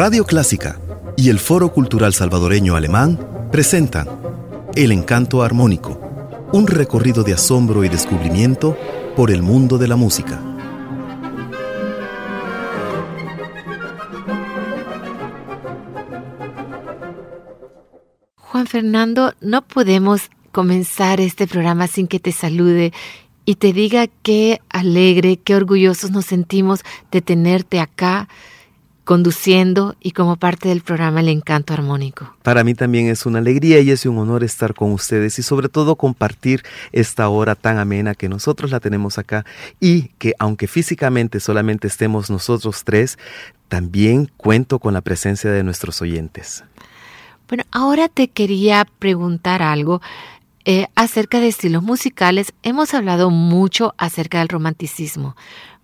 Radio 0.00 0.24
Clásica 0.24 0.78
y 1.16 1.28
el 1.28 1.40
Foro 1.40 1.72
Cultural 1.72 2.14
Salvadoreño 2.14 2.76
Alemán 2.76 3.18
presentan 3.50 4.06
El 4.76 4.92
Encanto 4.92 5.42
Armónico, 5.42 6.48
un 6.52 6.68
recorrido 6.68 7.24
de 7.24 7.32
asombro 7.32 7.82
y 7.82 7.88
descubrimiento 7.88 8.78
por 9.16 9.32
el 9.32 9.42
mundo 9.42 9.76
de 9.76 9.88
la 9.88 9.96
música. 9.96 10.40
Juan 18.36 18.68
Fernando, 18.68 19.34
no 19.40 19.62
podemos 19.62 20.30
comenzar 20.52 21.20
este 21.20 21.48
programa 21.48 21.88
sin 21.88 22.06
que 22.06 22.20
te 22.20 22.30
salude 22.30 22.92
y 23.44 23.56
te 23.56 23.72
diga 23.72 24.06
qué 24.22 24.60
alegre, 24.68 25.38
qué 25.38 25.56
orgullosos 25.56 26.12
nos 26.12 26.26
sentimos 26.26 26.84
de 27.10 27.20
tenerte 27.20 27.80
acá 27.80 28.28
conduciendo 29.08 29.96
y 30.02 30.10
como 30.10 30.36
parte 30.36 30.68
del 30.68 30.82
programa 30.82 31.20
El 31.20 31.28
Encanto 31.28 31.72
Armónico. 31.72 32.34
Para 32.42 32.62
mí 32.62 32.74
también 32.74 33.08
es 33.08 33.24
una 33.24 33.38
alegría 33.38 33.80
y 33.80 33.90
es 33.90 34.04
un 34.04 34.18
honor 34.18 34.44
estar 34.44 34.74
con 34.74 34.92
ustedes 34.92 35.38
y 35.38 35.42
sobre 35.42 35.70
todo 35.70 35.96
compartir 35.96 36.62
esta 36.92 37.26
hora 37.30 37.54
tan 37.54 37.78
amena 37.78 38.14
que 38.14 38.28
nosotros 38.28 38.70
la 38.70 38.80
tenemos 38.80 39.16
acá 39.16 39.46
y 39.80 40.08
que 40.18 40.34
aunque 40.38 40.66
físicamente 40.66 41.40
solamente 41.40 41.88
estemos 41.88 42.28
nosotros 42.28 42.84
tres, 42.84 43.18
también 43.68 44.30
cuento 44.36 44.78
con 44.78 44.92
la 44.92 45.00
presencia 45.00 45.50
de 45.50 45.64
nuestros 45.64 46.02
oyentes. 46.02 46.62
Bueno, 47.48 47.64
ahora 47.70 48.10
te 48.10 48.28
quería 48.28 48.86
preguntar 48.98 49.62
algo. 49.62 50.02
Eh, 50.66 50.86
acerca 50.96 51.40
de 51.40 51.48
estilos 51.48 51.82
musicales, 51.82 52.52
hemos 52.62 52.92
hablado 52.92 53.30
mucho 53.30 53.94
acerca 53.96 54.40
del 54.40 54.50
romanticismo, 54.50 55.34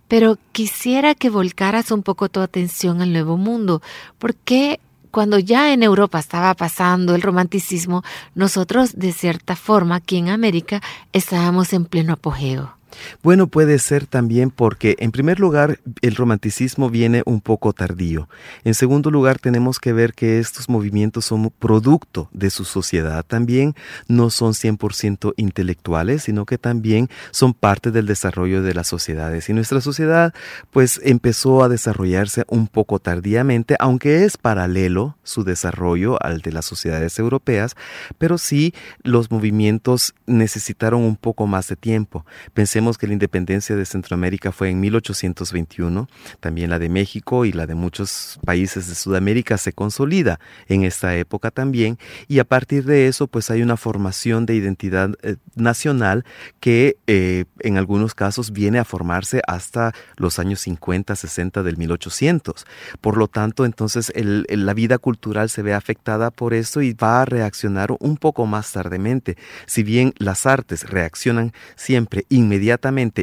pero 0.07 0.37
quisiera 0.51 1.15
que 1.15 1.29
volcaras 1.29 1.91
un 1.91 2.03
poco 2.03 2.29
tu 2.29 2.39
atención 2.39 3.01
al 3.01 3.13
nuevo 3.13 3.37
mundo, 3.37 3.81
porque 4.19 4.79
cuando 5.11 5.39
ya 5.39 5.71
en 5.71 5.81
Europa 5.81 6.19
estaba 6.19 6.53
pasando 6.55 7.15
el 7.15 7.21
romanticismo, 7.21 8.03
nosotros 8.33 8.97
de 8.97 9.13
cierta 9.13 9.55
forma 9.55 9.95
aquí 9.95 10.17
en 10.17 10.29
América 10.29 10.81
estábamos 11.13 11.71
en 11.71 11.85
pleno 11.85 12.13
apogeo. 12.13 12.75
Bueno, 13.23 13.47
puede 13.47 13.79
ser 13.79 14.05
también 14.05 14.51
porque, 14.51 14.95
en 14.99 15.11
primer 15.11 15.39
lugar, 15.39 15.79
el 16.01 16.15
romanticismo 16.15 16.89
viene 16.89 17.23
un 17.25 17.41
poco 17.41 17.73
tardío. 17.73 18.29
En 18.63 18.73
segundo 18.73 19.11
lugar, 19.11 19.39
tenemos 19.39 19.79
que 19.79 19.93
ver 19.93 20.13
que 20.13 20.39
estos 20.39 20.69
movimientos 20.69 21.25
son 21.25 21.51
producto 21.59 22.29
de 22.31 22.49
su 22.49 22.65
sociedad 22.65 23.25
también, 23.25 23.75
no 24.07 24.29
son 24.29 24.53
100% 24.53 25.33
intelectuales, 25.37 26.23
sino 26.23 26.45
que 26.45 26.57
también 26.57 27.09
son 27.31 27.53
parte 27.53 27.91
del 27.91 28.05
desarrollo 28.05 28.61
de 28.61 28.73
las 28.73 28.87
sociedades. 28.87 29.49
Y 29.49 29.53
nuestra 29.53 29.81
sociedad, 29.81 30.33
pues, 30.71 30.99
empezó 31.03 31.63
a 31.63 31.69
desarrollarse 31.69 32.45
un 32.47 32.67
poco 32.67 32.99
tardíamente, 32.99 33.75
aunque 33.79 34.25
es 34.25 34.37
paralelo 34.37 35.17
su 35.23 35.43
desarrollo 35.43 36.21
al 36.23 36.41
de 36.41 36.51
las 36.51 36.65
sociedades 36.65 37.17
europeas, 37.19 37.75
pero 38.17 38.37
sí 38.37 38.73
los 39.03 39.31
movimientos 39.31 40.13
necesitaron 40.25 41.01
un 41.01 41.15
poco 41.15 41.47
más 41.47 41.67
de 41.67 41.75
tiempo. 41.75 42.25
Pensemos 42.53 42.84
que 42.93 43.07
la 43.07 43.13
independencia 43.13 43.75
de 43.75 43.85
Centroamérica 43.85 44.51
fue 44.51 44.69
en 44.69 44.79
1821, 44.79 46.07
también 46.39 46.69
la 46.69 46.79
de 46.79 46.89
México 46.89 47.45
y 47.45 47.51
la 47.51 47.65
de 47.65 47.75
muchos 47.75 48.39
países 48.45 48.87
de 48.87 48.95
Sudamérica 48.95 49.57
se 49.57 49.73
consolida 49.73 50.39
en 50.67 50.83
esta 50.83 51.15
época 51.15 51.51
también 51.51 51.97
y 52.27 52.39
a 52.39 52.45
partir 52.45 52.85
de 52.85 53.07
eso 53.07 53.27
pues 53.27 53.49
hay 53.51 53.61
una 53.61 53.77
formación 53.77 54.45
de 54.45 54.55
identidad 54.55 55.11
eh, 55.23 55.35
nacional 55.55 56.25
que 56.59 56.97
eh, 57.07 57.45
en 57.59 57.77
algunos 57.77 58.13
casos 58.13 58.51
viene 58.51 58.79
a 58.79 58.85
formarse 58.85 59.41
hasta 59.47 59.93
los 60.17 60.39
años 60.39 60.61
50, 60.61 61.15
60 61.15 61.63
del 61.63 61.77
1800. 61.77 62.65
Por 63.01 63.17
lo 63.17 63.27
tanto, 63.27 63.65
entonces 63.65 64.11
la 64.15 64.73
vida 64.73 64.97
cultural 64.97 65.49
se 65.49 65.61
ve 65.61 65.73
afectada 65.73 66.31
por 66.31 66.53
esto 66.53 66.81
y 66.81 66.93
va 66.93 67.21
a 67.21 67.25
reaccionar 67.25 67.89
un 67.99 68.17
poco 68.17 68.45
más 68.45 68.71
tardemente. 68.71 69.37
Si 69.65 69.83
bien 69.83 70.13
las 70.17 70.45
artes 70.45 70.89
reaccionan 70.89 71.53
siempre 71.75 72.25
inmediatamente, 72.29 72.64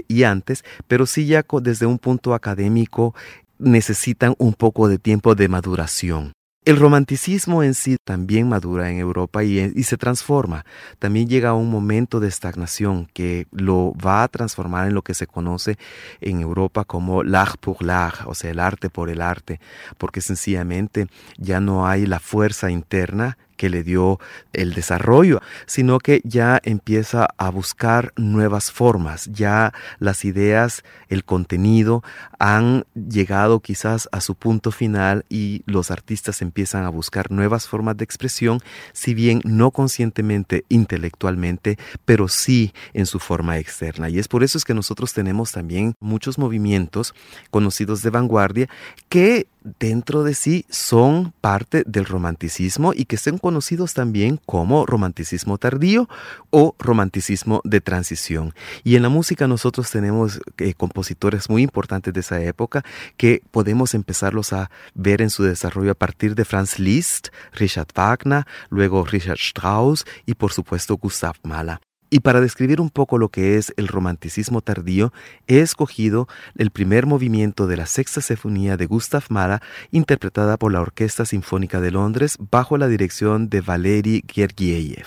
y 0.08 0.24
antes, 0.24 0.64
pero 0.86 1.06
sí 1.06 1.26
ya 1.26 1.44
desde 1.62 1.86
un 1.86 1.98
punto 1.98 2.34
académico 2.34 3.14
necesitan 3.58 4.34
un 4.38 4.54
poco 4.54 4.88
de 4.88 4.98
tiempo 4.98 5.34
de 5.34 5.48
maduración. 5.48 6.32
El 6.64 6.76
romanticismo 6.76 7.64
en 7.64 7.74
sí 7.74 7.96
también 8.04 8.48
madura 8.48 8.88
en 8.88 8.98
Europa 8.98 9.42
y, 9.42 9.58
y, 9.58 9.82
se 9.82 9.96
transforma. 9.96 10.64
También 11.00 11.28
llega 11.28 11.50
a 11.50 11.54
un 11.54 11.68
momento 11.68 12.20
de 12.20 12.28
estagnación 12.28 13.08
que 13.12 13.48
lo 13.50 13.94
va 13.94 14.22
a 14.22 14.28
transformar 14.28 14.86
en 14.86 14.94
lo 14.94 15.02
que 15.02 15.14
se 15.14 15.26
conoce 15.26 15.76
en 16.20 16.40
Europa 16.40 16.84
como 16.84 17.24
l'art 17.24 17.58
pour 17.58 17.82
l'art, 17.82 18.20
o 18.26 18.34
sea, 18.36 18.52
el 18.52 18.60
arte 18.60 18.90
por 18.90 19.10
el 19.10 19.20
arte, 19.20 19.58
porque 19.98 20.20
sencillamente 20.20 21.08
ya 21.36 21.58
no 21.58 21.88
hay 21.88 22.06
la 22.06 22.20
fuerza 22.20 22.70
interna 22.70 23.38
que 23.62 23.70
le 23.70 23.84
dio 23.84 24.18
el 24.52 24.74
desarrollo, 24.74 25.40
sino 25.66 26.00
que 26.00 26.20
ya 26.24 26.60
empieza 26.64 27.28
a 27.36 27.48
buscar 27.48 28.12
nuevas 28.16 28.72
formas, 28.72 29.30
ya 29.30 29.72
las 30.00 30.24
ideas, 30.24 30.82
el 31.08 31.24
contenido 31.24 32.02
han 32.40 32.86
llegado 32.96 33.60
quizás 33.60 34.08
a 34.10 34.20
su 34.20 34.34
punto 34.34 34.72
final 34.72 35.24
y 35.28 35.62
los 35.66 35.92
artistas 35.92 36.42
empiezan 36.42 36.82
a 36.82 36.88
buscar 36.88 37.30
nuevas 37.30 37.68
formas 37.68 37.96
de 37.96 38.02
expresión, 38.02 38.58
si 38.92 39.14
bien 39.14 39.40
no 39.44 39.70
conscientemente, 39.70 40.64
intelectualmente, 40.68 41.78
pero 42.04 42.26
sí 42.26 42.74
en 42.94 43.06
su 43.06 43.20
forma 43.20 43.58
externa. 43.58 44.08
Y 44.08 44.18
es 44.18 44.26
por 44.26 44.42
eso 44.42 44.58
es 44.58 44.64
que 44.64 44.74
nosotros 44.74 45.12
tenemos 45.12 45.52
también 45.52 45.94
muchos 46.00 46.36
movimientos 46.36 47.14
conocidos 47.52 48.02
de 48.02 48.10
vanguardia 48.10 48.68
que 49.08 49.46
dentro 49.78 50.22
de 50.24 50.34
sí 50.34 50.64
son 50.68 51.32
parte 51.40 51.84
del 51.86 52.04
romanticismo 52.04 52.92
y 52.94 53.04
que 53.04 53.16
son 53.16 53.38
conocidos 53.38 53.94
también 53.94 54.40
como 54.46 54.86
romanticismo 54.86 55.58
tardío 55.58 56.08
o 56.50 56.74
romanticismo 56.78 57.60
de 57.64 57.80
transición. 57.80 58.54
Y 58.84 58.96
en 58.96 59.02
la 59.02 59.08
música 59.08 59.46
nosotros 59.46 59.90
tenemos 59.90 60.40
eh, 60.58 60.74
compositores 60.74 61.48
muy 61.48 61.62
importantes 61.62 62.12
de 62.12 62.20
esa 62.20 62.40
época 62.42 62.84
que 63.16 63.42
podemos 63.50 63.94
empezarlos 63.94 64.52
a 64.52 64.70
ver 64.94 65.22
en 65.22 65.30
su 65.30 65.44
desarrollo 65.44 65.92
a 65.92 65.96
partir 65.96 66.34
de 66.34 66.44
Franz 66.44 66.78
Liszt, 66.78 67.28
Richard 67.52 67.88
Wagner, 67.94 68.44
luego 68.70 69.04
Richard 69.04 69.38
Strauss 69.38 70.04
y 70.26 70.34
por 70.34 70.52
supuesto 70.52 70.96
Gustav 70.96 71.36
Mahler. 71.42 71.91
Y 72.12 72.20
para 72.20 72.42
describir 72.42 72.78
un 72.82 72.90
poco 72.90 73.16
lo 73.16 73.30
que 73.30 73.56
es 73.56 73.72
el 73.78 73.88
romanticismo 73.88 74.60
tardío, 74.60 75.14
he 75.46 75.60
escogido 75.60 76.28
el 76.58 76.70
primer 76.70 77.06
movimiento 77.06 77.66
de 77.66 77.78
la 77.78 77.86
Sexta 77.86 78.20
Sinfonía 78.20 78.76
de 78.76 78.84
Gustav 78.84 79.24
Mahler, 79.30 79.60
interpretada 79.92 80.58
por 80.58 80.74
la 80.74 80.82
Orquesta 80.82 81.24
Sinfónica 81.24 81.80
de 81.80 81.90
Londres 81.90 82.36
bajo 82.50 82.76
la 82.76 82.88
dirección 82.88 83.48
de 83.48 83.62
Valery 83.62 84.24
Gergiev. 84.28 85.06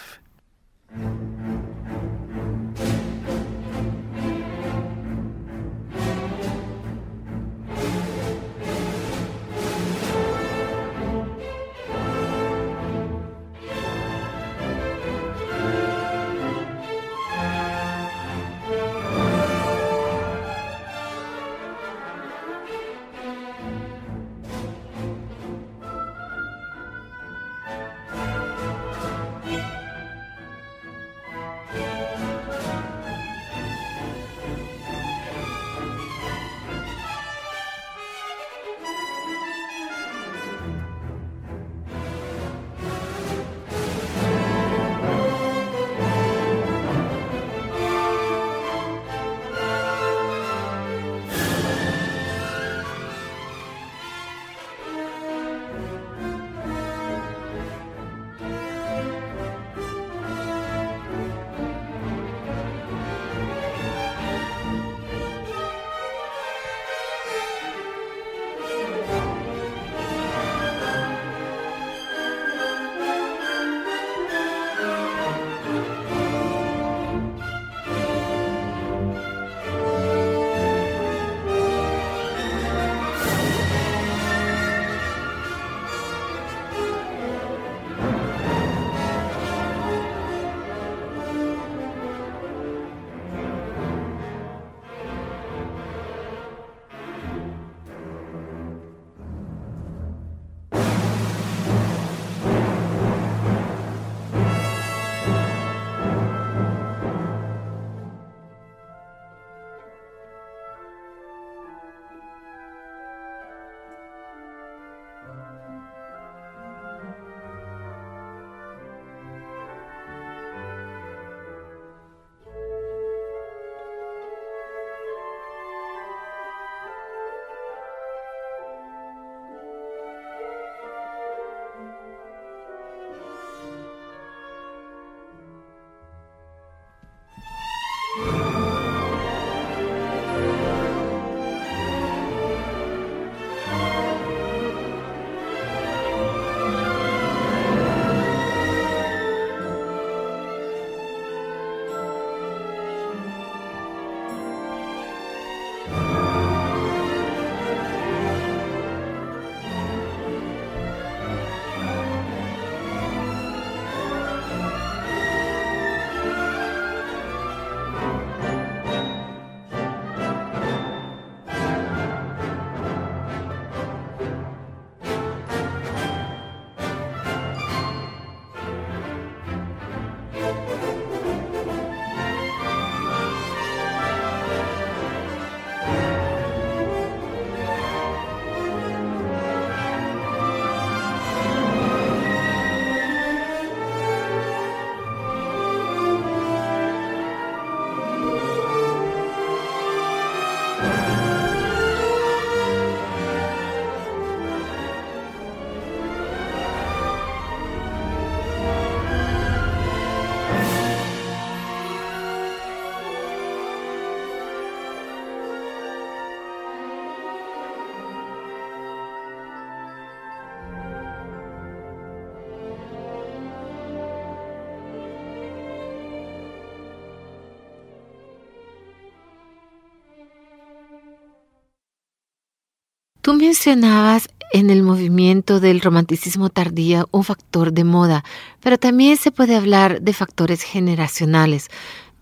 Tú 233.25 233.33
mencionabas 233.33 234.29
en 234.53 234.69
el 234.69 234.83
movimiento 234.83 235.59
del 235.59 235.81
romanticismo 235.81 236.51
tardío 236.51 237.09
un 237.09 237.23
factor 237.23 237.73
de 237.73 237.83
moda, 237.83 238.23
pero 238.59 238.77
también 238.77 239.17
se 239.17 239.31
puede 239.31 239.55
hablar 239.55 240.01
de 240.01 240.13
factores 240.13 240.61
generacionales. 240.61 241.71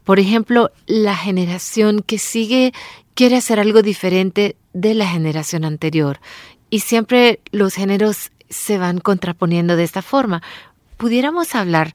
Por 0.06 0.22
ejemplo, 0.22 0.72
la 0.86 1.14
generación 1.18 2.04
que 2.04 2.18
sigue 2.18 2.72
quiere 3.16 3.36
hacer 3.36 3.60
algo 3.60 3.82
diferente 3.82 4.56
de 4.72 4.94
la 4.94 5.06
generación 5.06 5.66
anterior 5.66 6.22
y 6.70 6.80
siempre 6.80 7.42
los 7.52 7.74
géneros 7.74 8.32
se 8.50 8.78
van 8.78 9.00
contraponiendo 9.00 9.76
de 9.76 9.84
esta 9.84 10.02
forma. 10.02 10.42
Pudiéramos 10.96 11.54
hablar 11.54 11.94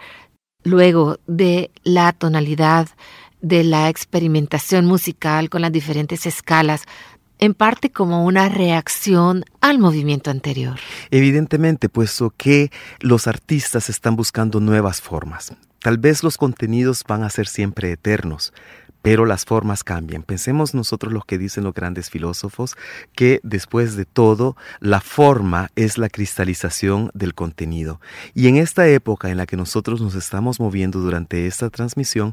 luego 0.64 1.18
de 1.26 1.70
la 1.82 2.12
tonalidad, 2.12 2.88
de 3.40 3.64
la 3.64 3.88
experimentación 3.88 4.84
musical 4.84 5.48
con 5.48 5.62
las 5.62 5.72
diferentes 5.72 6.26
escalas, 6.26 6.84
en 7.38 7.54
parte 7.54 7.90
como 7.90 8.24
una 8.24 8.48
reacción 8.48 9.44
al 9.60 9.78
movimiento 9.78 10.30
anterior. 10.30 10.78
Evidentemente, 11.10 11.88
puesto 11.88 12.32
que 12.36 12.70
los 13.00 13.26
artistas 13.26 13.88
están 13.88 14.16
buscando 14.16 14.60
nuevas 14.60 15.00
formas. 15.00 15.52
Tal 15.80 15.98
vez 15.98 16.22
los 16.22 16.36
contenidos 16.36 17.04
van 17.06 17.22
a 17.22 17.30
ser 17.30 17.46
siempre 17.46 17.92
eternos, 17.92 18.52
pero 19.02 19.24
las 19.24 19.44
formas 19.44 19.84
cambian. 19.84 20.22
Pensemos 20.22 20.74
nosotros 20.74 21.12
lo 21.12 21.22
que 21.22 21.38
dicen 21.38 21.64
los 21.64 21.74
grandes 21.74 22.10
filósofos, 22.10 22.76
que 23.14 23.40
después 23.42 23.96
de 23.96 24.04
todo, 24.04 24.56
la 24.80 25.00
forma 25.00 25.70
es 25.76 25.98
la 25.98 26.08
cristalización 26.08 27.10
del 27.14 27.34
contenido. 27.34 28.00
Y 28.34 28.48
en 28.48 28.56
esta 28.56 28.88
época 28.88 29.30
en 29.30 29.36
la 29.36 29.46
que 29.46 29.56
nosotros 29.56 30.00
nos 30.00 30.14
estamos 30.14 30.58
moviendo 30.58 30.98
durante 30.98 31.46
esta 31.46 31.70
transmisión, 31.70 32.32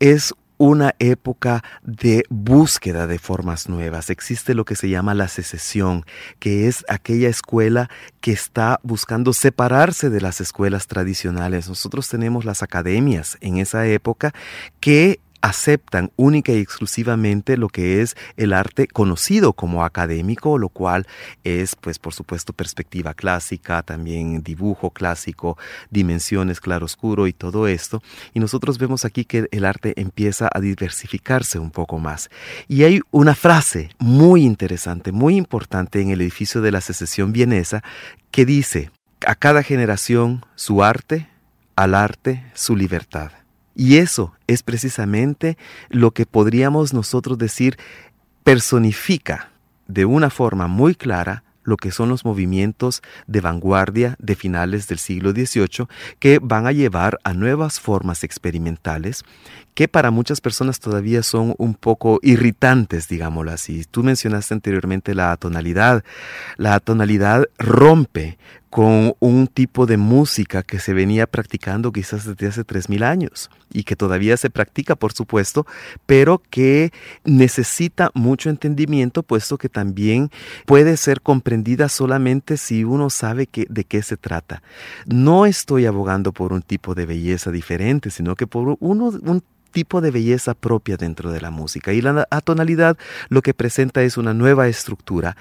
es 0.00 0.34
una 0.58 0.94
época 0.98 1.64
de 1.82 2.24
búsqueda 2.28 3.06
de 3.06 3.18
formas 3.18 3.68
nuevas. 3.68 4.10
Existe 4.10 4.54
lo 4.54 4.64
que 4.64 4.76
se 4.76 4.88
llama 4.88 5.14
la 5.14 5.28
secesión, 5.28 6.04
que 6.38 6.68
es 6.68 6.84
aquella 6.88 7.28
escuela 7.28 7.88
que 8.20 8.32
está 8.32 8.80
buscando 8.82 9.32
separarse 9.32 10.10
de 10.10 10.20
las 10.20 10.40
escuelas 10.40 10.86
tradicionales. 10.86 11.68
Nosotros 11.68 12.08
tenemos 12.08 12.44
las 12.44 12.62
academias 12.62 13.38
en 13.40 13.58
esa 13.58 13.86
época 13.86 14.34
que 14.80 15.20
aceptan 15.40 16.10
única 16.16 16.52
y 16.52 16.58
exclusivamente 16.58 17.56
lo 17.56 17.68
que 17.68 18.02
es 18.02 18.16
el 18.36 18.52
arte 18.52 18.86
conocido 18.86 19.52
como 19.52 19.84
académico, 19.84 20.58
lo 20.58 20.68
cual 20.68 21.06
es, 21.44 21.76
pues, 21.76 21.98
por 21.98 22.14
supuesto, 22.14 22.52
perspectiva 22.52 23.14
clásica, 23.14 23.82
también 23.82 24.42
dibujo 24.42 24.90
clásico, 24.90 25.56
dimensiones 25.90 26.60
claroscuro 26.60 27.26
y 27.26 27.32
todo 27.32 27.68
esto. 27.68 28.02
Y 28.34 28.40
nosotros 28.40 28.78
vemos 28.78 29.04
aquí 29.04 29.24
que 29.24 29.48
el 29.50 29.64
arte 29.64 29.94
empieza 30.00 30.48
a 30.52 30.60
diversificarse 30.60 31.58
un 31.58 31.70
poco 31.70 31.98
más. 31.98 32.30
Y 32.66 32.84
hay 32.84 33.00
una 33.10 33.34
frase 33.34 33.90
muy 33.98 34.44
interesante, 34.44 35.12
muy 35.12 35.36
importante 35.36 36.00
en 36.00 36.10
el 36.10 36.20
edificio 36.20 36.60
de 36.60 36.72
la 36.72 36.80
secesión 36.80 37.32
vienesa 37.32 37.82
que 38.30 38.44
dice, 38.44 38.90
a 39.26 39.34
cada 39.34 39.62
generación 39.62 40.44
su 40.54 40.82
arte, 40.82 41.28
al 41.76 41.94
arte 41.94 42.44
su 42.54 42.76
libertad. 42.76 43.32
Y 43.78 43.98
eso 43.98 44.34
es 44.48 44.64
precisamente 44.64 45.56
lo 45.88 46.10
que 46.10 46.26
podríamos 46.26 46.92
nosotros 46.92 47.38
decir 47.38 47.78
personifica 48.42 49.52
de 49.86 50.04
una 50.04 50.30
forma 50.30 50.66
muy 50.66 50.96
clara 50.96 51.44
lo 51.62 51.76
que 51.76 51.92
son 51.92 52.08
los 52.08 52.24
movimientos 52.24 53.02
de 53.28 53.40
vanguardia 53.40 54.16
de 54.18 54.34
finales 54.34 54.88
del 54.88 54.98
siglo 54.98 55.30
XVIII 55.30 55.86
que 56.18 56.40
van 56.42 56.66
a 56.66 56.72
llevar 56.72 57.20
a 57.22 57.34
nuevas 57.34 57.78
formas 57.78 58.24
experimentales 58.24 59.22
que 59.74 59.88
para 59.88 60.10
muchas 60.10 60.40
personas 60.40 60.80
todavía 60.80 61.22
son 61.22 61.54
un 61.58 61.74
poco 61.74 62.18
irritantes, 62.22 63.08
digámoslo 63.08 63.52
así. 63.52 63.84
Tú 63.90 64.02
mencionaste 64.02 64.54
anteriormente 64.54 65.14
la 65.14 65.36
tonalidad. 65.36 66.04
La 66.56 66.80
tonalidad 66.80 67.46
rompe 67.58 68.38
con 68.70 69.14
un 69.18 69.46
tipo 69.46 69.86
de 69.86 69.96
música 69.96 70.62
que 70.62 70.78
se 70.78 70.92
venía 70.92 71.26
practicando 71.26 71.90
quizás 71.92 72.26
desde 72.26 72.46
hace 72.48 72.66
3.000 72.66 73.02
años 73.02 73.50
y 73.72 73.84
que 73.84 73.96
todavía 73.96 74.36
se 74.36 74.50
practica, 74.50 74.94
por 74.94 75.12
supuesto, 75.12 75.66
pero 76.06 76.42
que 76.50 76.92
necesita 77.24 78.10
mucho 78.14 78.50
entendimiento, 78.50 79.22
puesto 79.22 79.58
que 79.58 79.68
también 79.68 80.30
puede 80.66 80.96
ser 80.96 81.22
comprendida 81.22 81.88
solamente 81.88 82.56
si 82.56 82.84
uno 82.84 83.10
sabe 83.10 83.48
de 83.68 83.84
qué 83.84 84.02
se 84.02 84.16
trata. 84.16 84.62
No 85.06 85.46
estoy 85.46 85.86
abogando 85.86 86.32
por 86.32 86.52
un 86.52 86.62
tipo 86.62 86.94
de 86.94 87.06
belleza 87.06 87.50
diferente, 87.50 88.10
sino 88.10 88.34
que 88.34 88.46
por 88.46 88.76
uno, 88.80 89.06
un 89.22 89.42
tipo 89.70 90.00
de 90.00 90.10
belleza 90.10 90.54
propia 90.54 90.96
dentro 90.96 91.30
de 91.30 91.40
la 91.40 91.50
música. 91.50 91.92
Y 91.92 92.00
la 92.00 92.26
atonalidad 92.30 92.96
lo 93.28 93.42
que 93.42 93.54
presenta 93.54 94.02
es 94.02 94.16
una 94.16 94.34
nueva 94.34 94.68
estructura 94.68 95.36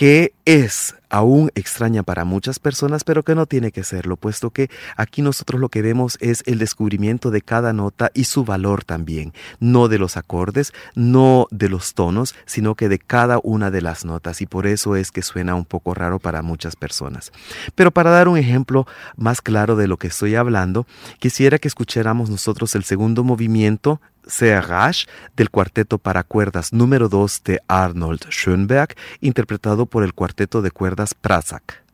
que 0.00 0.32
es 0.46 0.94
aún 1.10 1.50
extraña 1.54 2.02
para 2.02 2.24
muchas 2.24 2.58
personas, 2.58 3.04
pero 3.04 3.22
que 3.22 3.34
no 3.34 3.44
tiene 3.44 3.70
que 3.70 3.84
serlo, 3.84 4.16
puesto 4.16 4.48
que 4.48 4.70
aquí 4.96 5.20
nosotros 5.20 5.60
lo 5.60 5.68
que 5.68 5.82
vemos 5.82 6.16
es 6.22 6.42
el 6.46 6.58
descubrimiento 6.58 7.30
de 7.30 7.42
cada 7.42 7.74
nota 7.74 8.10
y 8.14 8.24
su 8.24 8.46
valor 8.46 8.82
también, 8.82 9.34
no 9.58 9.88
de 9.88 9.98
los 9.98 10.16
acordes, 10.16 10.72
no 10.94 11.48
de 11.50 11.68
los 11.68 11.92
tonos, 11.92 12.34
sino 12.46 12.76
que 12.76 12.88
de 12.88 12.98
cada 12.98 13.40
una 13.42 13.70
de 13.70 13.82
las 13.82 14.06
notas, 14.06 14.40
y 14.40 14.46
por 14.46 14.66
eso 14.66 14.96
es 14.96 15.10
que 15.10 15.20
suena 15.20 15.54
un 15.54 15.66
poco 15.66 15.92
raro 15.92 16.18
para 16.18 16.40
muchas 16.40 16.76
personas. 16.76 17.30
Pero 17.74 17.90
para 17.90 18.08
dar 18.08 18.26
un 18.26 18.38
ejemplo 18.38 18.86
más 19.16 19.42
claro 19.42 19.76
de 19.76 19.86
lo 19.86 19.98
que 19.98 20.06
estoy 20.06 20.34
hablando, 20.34 20.86
quisiera 21.18 21.58
que 21.58 21.68
escucháramos 21.68 22.30
nosotros 22.30 22.74
el 22.74 22.84
segundo 22.84 23.22
movimiento 23.22 24.00
Serrage 24.30 25.06
del 25.36 25.50
cuarteto 25.50 25.98
para 25.98 26.22
cuerdas 26.22 26.72
número 26.72 27.08
2 27.08 27.42
de 27.44 27.60
Arnold 27.68 28.30
Schoenberg, 28.30 28.94
interpretado 29.20 29.86
por 29.86 30.04
el 30.04 30.14
cuarteto 30.14 30.62
de 30.62 30.70
cuerdas 30.70 31.14
Prasak. 31.14 31.89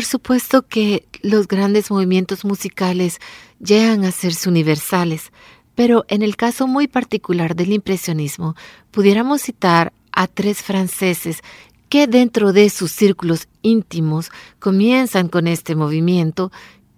Por 0.00 0.06
supuesto 0.06 0.62
que 0.62 1.04
los 1.20 1.46
grandes 1.46 1.90
movimientos 1.90 2.46
musicales 2.46 3.18
llegan 3.58 4.06
a 4.06 4.12
ser 4.12 4.32
universales, 4.46 5.30
pero 5.74 6.06
en 6.08 6.22
el 6.22 6.36
caso 6.36 6.66
muy 6.66 6.88
particular 6.88 7.54
del 7.54 7.74
impresionismo, 7.74 8.56
pudiéramos 8.92 9.42
citar 9.42 9.92
a 10.10 10.26
tres 10.26 10.62
franceses 10.62 11.42
que 11.90 12.06
dentro 12.06 12.54
de 12.54 12.70
sus 12.70 12.92
círculos 12.92 13.46
íntimos 13.60 14.30
comienzan 14.58 15.28
con 15.28 15.46
este 15.46 15.74
movimiento 15.74 16.50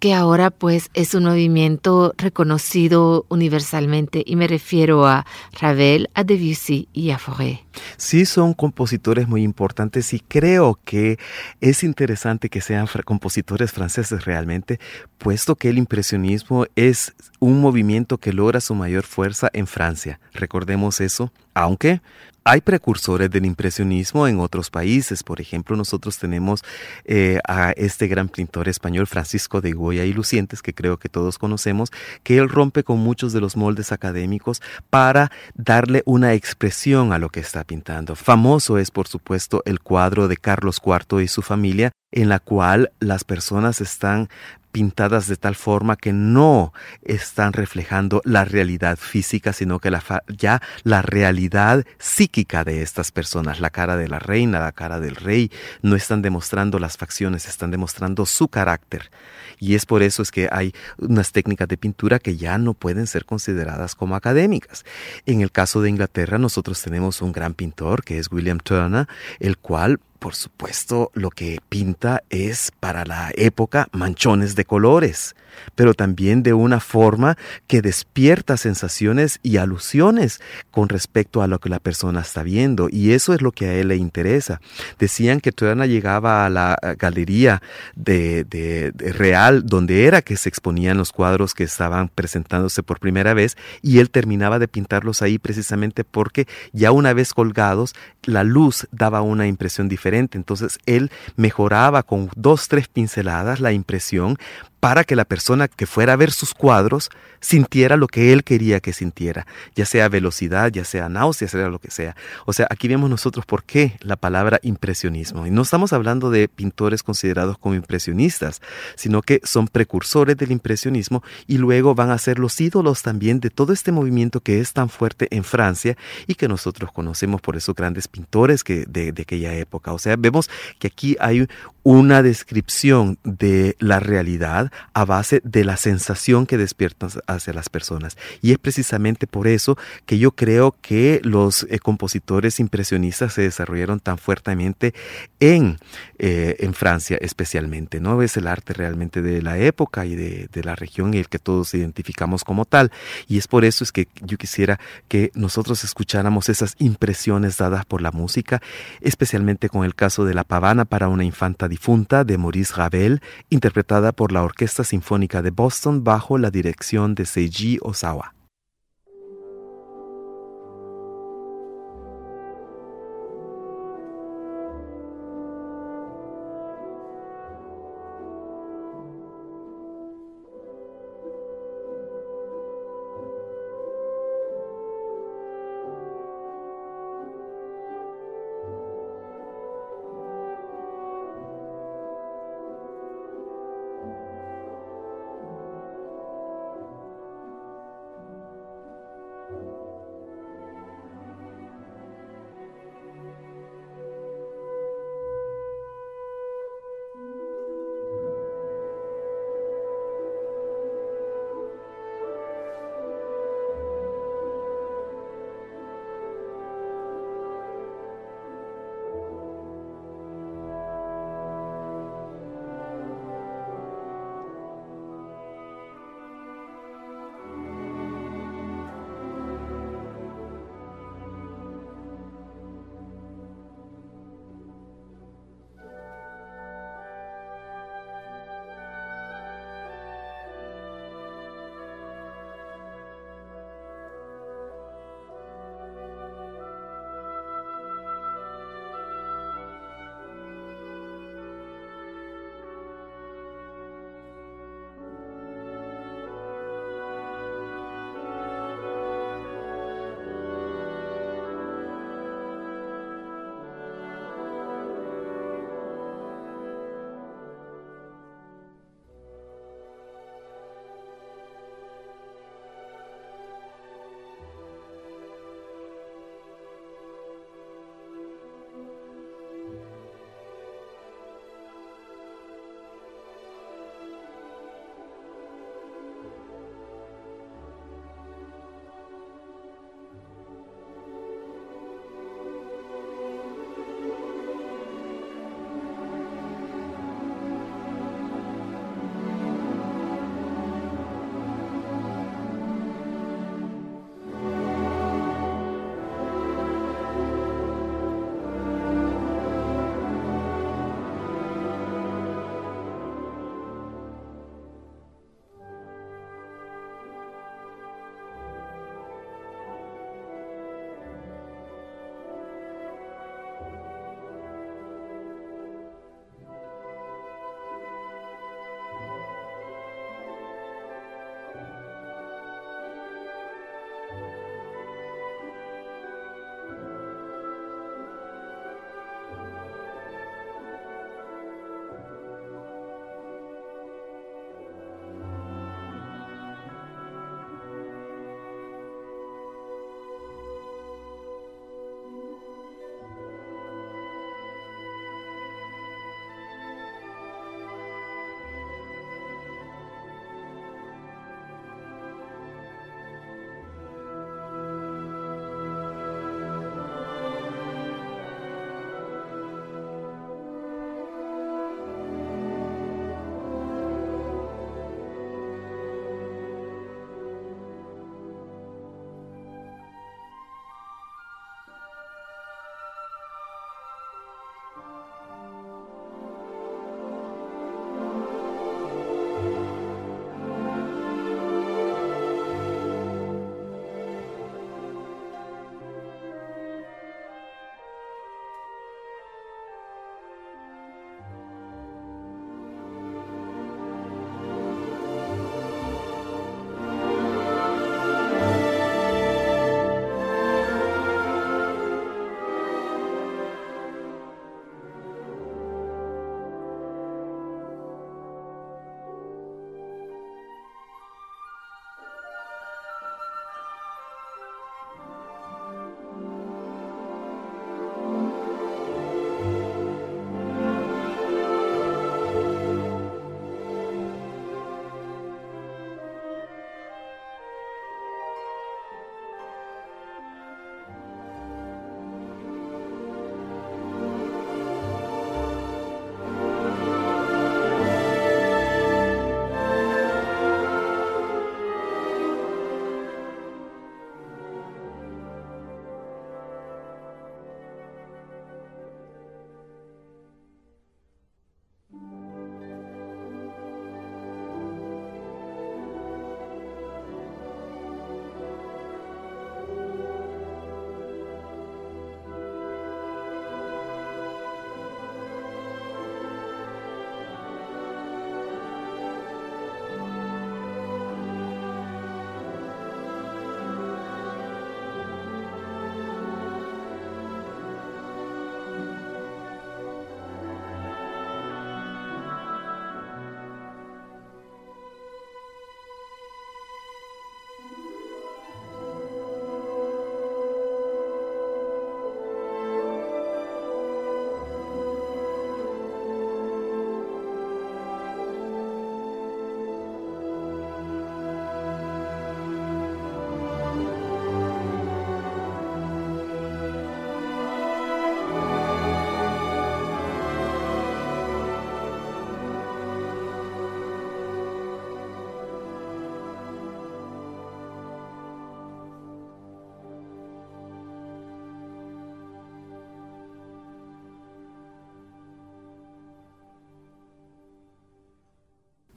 que 0.03 0.15
ahora 0.15 0.51
pues 0.51 0.91
es 0.95 1.15
un 1.15 1.23
movimiento 1.23 2.13
reconocido 2.19 3.25
universalmente 3.29 4.25
y 4.27 4.35
me 4.35 4.49
refiero 4.49 5.07
a 5.07 5.25
Ravel, 5.61 6.11
a 6.15 6.25
Debussy 6.25 6.89
y 6.93 7.11
a 7.11 7.19
Fauré. 7.21 7.65
Sí, 7.99 8.27
son 8.27 8.53
compositores 8.53 9.29
muy 9.29 9.45
importantes 9.45 10.13
y 10.13 10.19
creo 10.19 10.77
que 10.85 11.21
es 11.61 11.85
interesante 11.85 12.49
que 12.49 12.61
sean 12.61 12.89
compositores 13.05 13.71
franceses 13.71 14.25
realmente, 14.25 14.81
puesto 15.19 15.55
que 15.55 15.69
el 15.69 15.79
impresionismo 15.79 16.67
es 16.75 17.15
un 17.39 17.61
movimiento 17.61 18.19
que 18.19 18.33
logra 18.33 18.61
su 18.61 18.75
mayor 18.75 19.05
fuerza 19.05 19.51
en 19.53 19.69
Francia. 19.69 20.19
Recordemos 20.33 21.01
eso, 21.01 21.33
aunque 21.55 22.01
hay 22.45 22.61
precursores 22.61 23.31
del 23.31 23.47
impresionismo 23.47 24.27
en 24.27 24.41
otros 24.41 24.71
países. 24.71 25.23
Por 25.23 25.41
ejemplo, 25.41 25.77
nosotros 25.77 26.19
tenemos 26.19 26.63
eh, 27.05 27.39
a 27.47 27.73
este 27.73 28.09
gran 28.09 28.29
pintor 28.29 28.69
español, 28.69 29.07
Francisco 29.07 29.61
de 29.61 29.73
Goya 29.73 30.05
y 30.05 30.13
Lucientes, 30.13 30.63
que 30.63 30.75
creo 30.75 30.99
que 30.99 31.09
todos 31.09 31.39
conocemos, 31.39 31.91
que 32.23 32.39
él 32.39 32.49
rompe 32.49 32.85
con 32.85 32.99
muchos 32.99 33.33
de 33.33 33.41
los 33.41 33.57
moldes 33.57 33.93
académicos 33.93 34.61
para 34.91 35.31
darle 35.55 36.03
una 36.07 36.35
expresión 36.35 37.13
a 37.13 37.19
lo 37.19 37.29
que 37.29 37.41
está 37.41 37.65
pintando. 37.65 38.17
Famoso 38.17 38.79
es, 38.79 38.91
por 38.91 39.09
supuesto, 39.09 39.63
el 39.65 39.81
cuadro 39.81 40.29
de 40.29 40.37
Carlos 40.37 40.81
IV 40.85 41.23
y 41.23 41.29
su 41.29 41.43
familia, 41.43 41.93
en 42.11 42.29
la 42.29 42.41
cual 42.41 42.93
las 43.01 43.25
personas 43.25 43.81
están 43.81 44.29
pintadas 44.73 45.29
de 45.29 45.37
tal 45.37 45.55
forma 45.55 45.97
que 45.97 46.13
no 46.13 46.73
están 47.03 47.53
reflejando 47.53 48.23
la 48.25 48.45
realidad 48.45 48.99
física, 48.99 49.53
sino 49.53 49.79
que 49.79 49.93
ya 50.37 50.63
la 50.83 51.03
realidad 51.03 51.85
psíquica 51.99 52.65
de 52.65 52.83
estas 52.83 53.13
personas, 53.13 53.61
la 53.61 53.71
cara 53.71 53.97
de 53.97 54.09
la 54.09 54.19
reina, 54.19 54.59
la 54.61 54.73
cara 54.73 54.99
del 54.99 55.17
rey, 55.17 55.53
no 55.83 55.95
están 55.95 56.23
demostrando 56.23 56.79
las 56.79 56.97
facciones, 56.97 57.47
están 57.47 57.71
demostrando 57.71 58.27
su 58.27 58.49
carácter. 58.49 59.11
Y 59.59 59.75
es 59.75 59.87
por 59.87 60.03
eso 60.03 60.23
es 60.23 60.31
que 60.31 60.49
hay 60.51 60.75
unas 60.99 61.31
técnicas 61.31 61.69
de 61.69 61.77
pintura 61.77 62.19
que 62.19 62.37
ya 62.37 62.59
no 62.59 62.75
pueden 62.75 63.07
ser 63.07 63.25
consideradas 63.25 63.95
como 63.95 64.17
académicas. 64.17 64.85
En 65.27 65.41
el 65.41 65.53
caso 65.53 65.83
de 65.83 65.91
Inglaterra, 65.91 66.39
nosotros 66.39 66.83
tenemos 66.83 67.23
un 67.23 67.31
gran 67.31 67.55
pintor 67.55 68.03
que 68.03 68.19
es 68.19 68.33
William 68.33 68.59
Turner, 68.59 69.07
el 69.39 69.59
cual 69.59 70.01
por 70.23 70.37
supuesto, 70.37 71.11
lo 71.15 71.31
que 71.31 71.59
pinta 71.69 72.23
es 72.31 72.71
para 72.79 73.05
la 73.05 73.33
época 73.35 73.89
manchones 73.91 74.55
de 74.55 74.65
colores, 74.65 75.35
pero 75.75 75.95
también 75.95 76.43
de 76.43 76.53
una 76.53 76.81
forma 76.81 77.37
que 77.67 77.83
despierta 77.83 78.57
sensaciones 78.57 79.39
y 79.43 79.57
alusiones 79.57 80.41
con 80.71 80.89
respecto 80.89 81.43
a 81.43 81.47
lo 81.47 81.59
que 81.59 81.69
la 81.69 81.79
persona 81.79 82.21
está 82.21 82.43
viendo. 82.43 82.89
Y 82.91 83.13
eso 83.13 83.35
es 83.35 83.43
lo 83.43 83.53
que 83.53 83.67
a 83.67 83.75
él 83.75 83.89
le 83.89 83.97
interesa. 83.97 84.61
Decían 84.99 85.41
que 85.41 85.53
Turana 85.53 85.87
llegaba 85.87 86.47
a 86.47 86.51
la 86.51 86.79
galería 86.99 87.63
de, 87.95 88.45
de 88.45 88.93
Real, 89.13 89.65
donde 89.67 90.07
era 90.07 90.23
que 90.23 90.37
se 90.37 90.49
exponían 90.49 90.99
los 90.99 91.13
cuadros 91.13 91.55
que 91.55 91.65
estaban 91.65 92.09
presentándose 92.09 92.83
por 92.83 93.01
primera 93.01 93.35
vez, 93.35 93.57
y 93.83 93.99
él 93.99 94.11
terminaba 94.11 94.59
de 94.59 94.69
pintarlos 94.69 95.23
ahí 95.23 95.39
precisamente 95.39 96.05
porque 96.05 96.47
ya 96.73 96.93
una 96.93 97.13
vez 97.13 97.35
colgados, 97.35 97.95
la 98.25 98.45
luz 98.45 98.87
daba 98.93 99.23
una 99.23 99.47
impresión 99.47 99.89
diferente 99.89 100.13
entonces 100.35 100.79
él 100.87 101.11
mejoraba 101.37 102.03
con 102.03 102.29
dos, 102.37 102.69
tres 102.69 102.89
pinceladas 102.89 103.61
la 103.61 103.73
impresión 103.73 104.37
para 104.83 105.05
que 105.05 105.15
la 105.15 105.25
persona 105.25 105.69
que 105.69 105.87
fuera 105.87 106.15
a 106.15 106.17
ver 106.17 106.33
sus 106.33 106.55
cuadros 106.55 107.09
sintiera 107.39 107.97
lo 107.97 108.09
que 108.09 108.33
él 108.33 108.43
quería 108.43 108.81
que 108.81 108.93
sintiera, 108.93 109.47
ya 109.77 109.87
sea 109.87 110.09
velocidad, 110.09 110.73
ya 110.73 110.85
sea 110.85 111.09
náusea, 111.09 111.47
sea 111.47 111.69
lo 111.69 111.79
que 111.79 111.93
sea. 111.93 112.17
O 112.47 112.53
sea, 112.53 112.67
aquí 112.69 112.89
vemos 112.89 113.09
nosotros 113.09 113.47
por 113.47 113.63
qué 113.63 113.97
la 114.01 114.17
palabra 114.17 114.59
impresionismo. 114.65 115.47
Y 115.47 115.53
no 115.53 115.63
estamos 115.63 115.93
hablando 115.93 116.31
de 116.31 116.49
pintores 116.49 117.05
considerados 117.05 117.59
como 117.59 117.77
impresionistas, 117.77 118.61
sino 118.97 119.23
que 119.23 119.41
son 119.45 119.69
precursores 119.69 120.37
del 120.37 120.51
impresionismo 120.51 121.23
y 121.47 121.59
luego 121.59 121.95
van 121.95 122.11
a 122.11 122.19
ser 122.19 122.41
los 122.41 122.61
ídolos 122.61 123.03
también 123.03 123.39
de 123.39 123.51
todo 123.51 123.73
este 123.73 123.93
movimiento 123.93 124.41
que 124.41 124.59
es 124.59 124.73
tan 124.73 124.89
fuerte 124.89 125.29
en 125.31 125.45
Francia 125.45 125.97
y 126.27 126.35
que 126.35 126.49
nosotros 126.49 126.91
conocemos 126.91 127.41
por 127.41 127.57
esos 127.57 127.77
grandes 127.77 128.09
pintores 128.09 128.65
que 128.65 128.85
de 128.87 129.15
aquella 129.23 129.55
época. 129.55 129.93
O 129.93 130.01
sea, 130.01 130.17
vemos 130.17 130.51
que 130.81 130.89
aquí 130.89 131.17
hay 131.21 131.47
una 131.85 132.23
descripción 132.23 133.19
de 133.23 133.77
la 133.79 134.01
realidad 134.01 134.72
a 134.93 135.05
base 135.05 135.41
de 135.45 135.65
la 135.65 135.77
sensación 135.77 136.47
que 136.47 136.59
despiertan 136.59 137.11
hacia 137.27 137.53
las 137.53 137.69
personas. 137.69 138.17
Y 138.41 138.53
es 138.53 138.59
precisamente 138.59 139.27
por 139.27 139.47
eso 139.47 139.77
que 140.07 140.19
yo 140.19 140.33
creo 140.33 140.77
que 140.81 141.21
los 141.25 141.67
eh, 141.71 141.79
compositores 141.79 142.61
impresionistas 142.61 143.35
se 143.35 143.43
desarrollaron 143.43 144.01
tan 144.01 144.19
fuertemente 144.19 144.95
en, 145.41 145.79
eh, 146.19 146.57
en 146.61 146.75
Francia 146.75 147.19
especialmente. 147.21 148.01
¿no? 148.01 148.23
Es 148.23 148.37
el 148.37 148.47
arte 148.47 148.73
realmente 148.73 149.23
de 149.23 149.43
la 149.43 149.59
época 149.59 150.07
y 150.07 150.15
de, 150.15 150.63
la 150.63 150.77
región 150.77 151.13
y 151.13 151.19
el 151.19 151.29
que 151.29 151.39
todos 151.39 151.75
identificamos 151.75 152.45
como 152.45 152.65
tal. 152.65 152.93
Y 153.27 153.39
es 153.39 153.49
por 153.49 153.65
eso 153.65 153.83
es 153.83 153.91
que 153.91 154.09
yo 154.21 154.39
quisiera 154.39 154.79
que 155.09 155.33
nosotros 155.35 155.83
escucháramos 155.83 156.49
esas 156.49 156.77
impresiones 156.79 157.57
dadas 157.57 157.85
por 157.85 158.01
la 158.01 158.13
música, 158.13 158.63
especialmente 159.01 159.69
con 159.69 159.85
el 159.85 159.95
caso 159.95 160.25
de 160.25 160.35
La 160.35 160.45
Pavana 160.45 160.85
para 160.85 161.09
una 161.09 161.25
infanta 161.25 161.69
difunta 161.69 162.25
de 162.25 162.39
Maurice 162.39 162.75
Ravel, 162.75 163.21
interpretada 163.51 164.13
por 164.13 164.31
la 164.31 164.43
Orquesta 164.43 164.62
Sinfónica 164.69 165.43
de 165.43 165.51
Boston 165.51 166.05
bajo 166.05 166.39
la 166.39 166.51
dirección 166.51 167.15
de 167.15 167.27
Seiji 167.27 167.79
Osawa. 167.83 168.35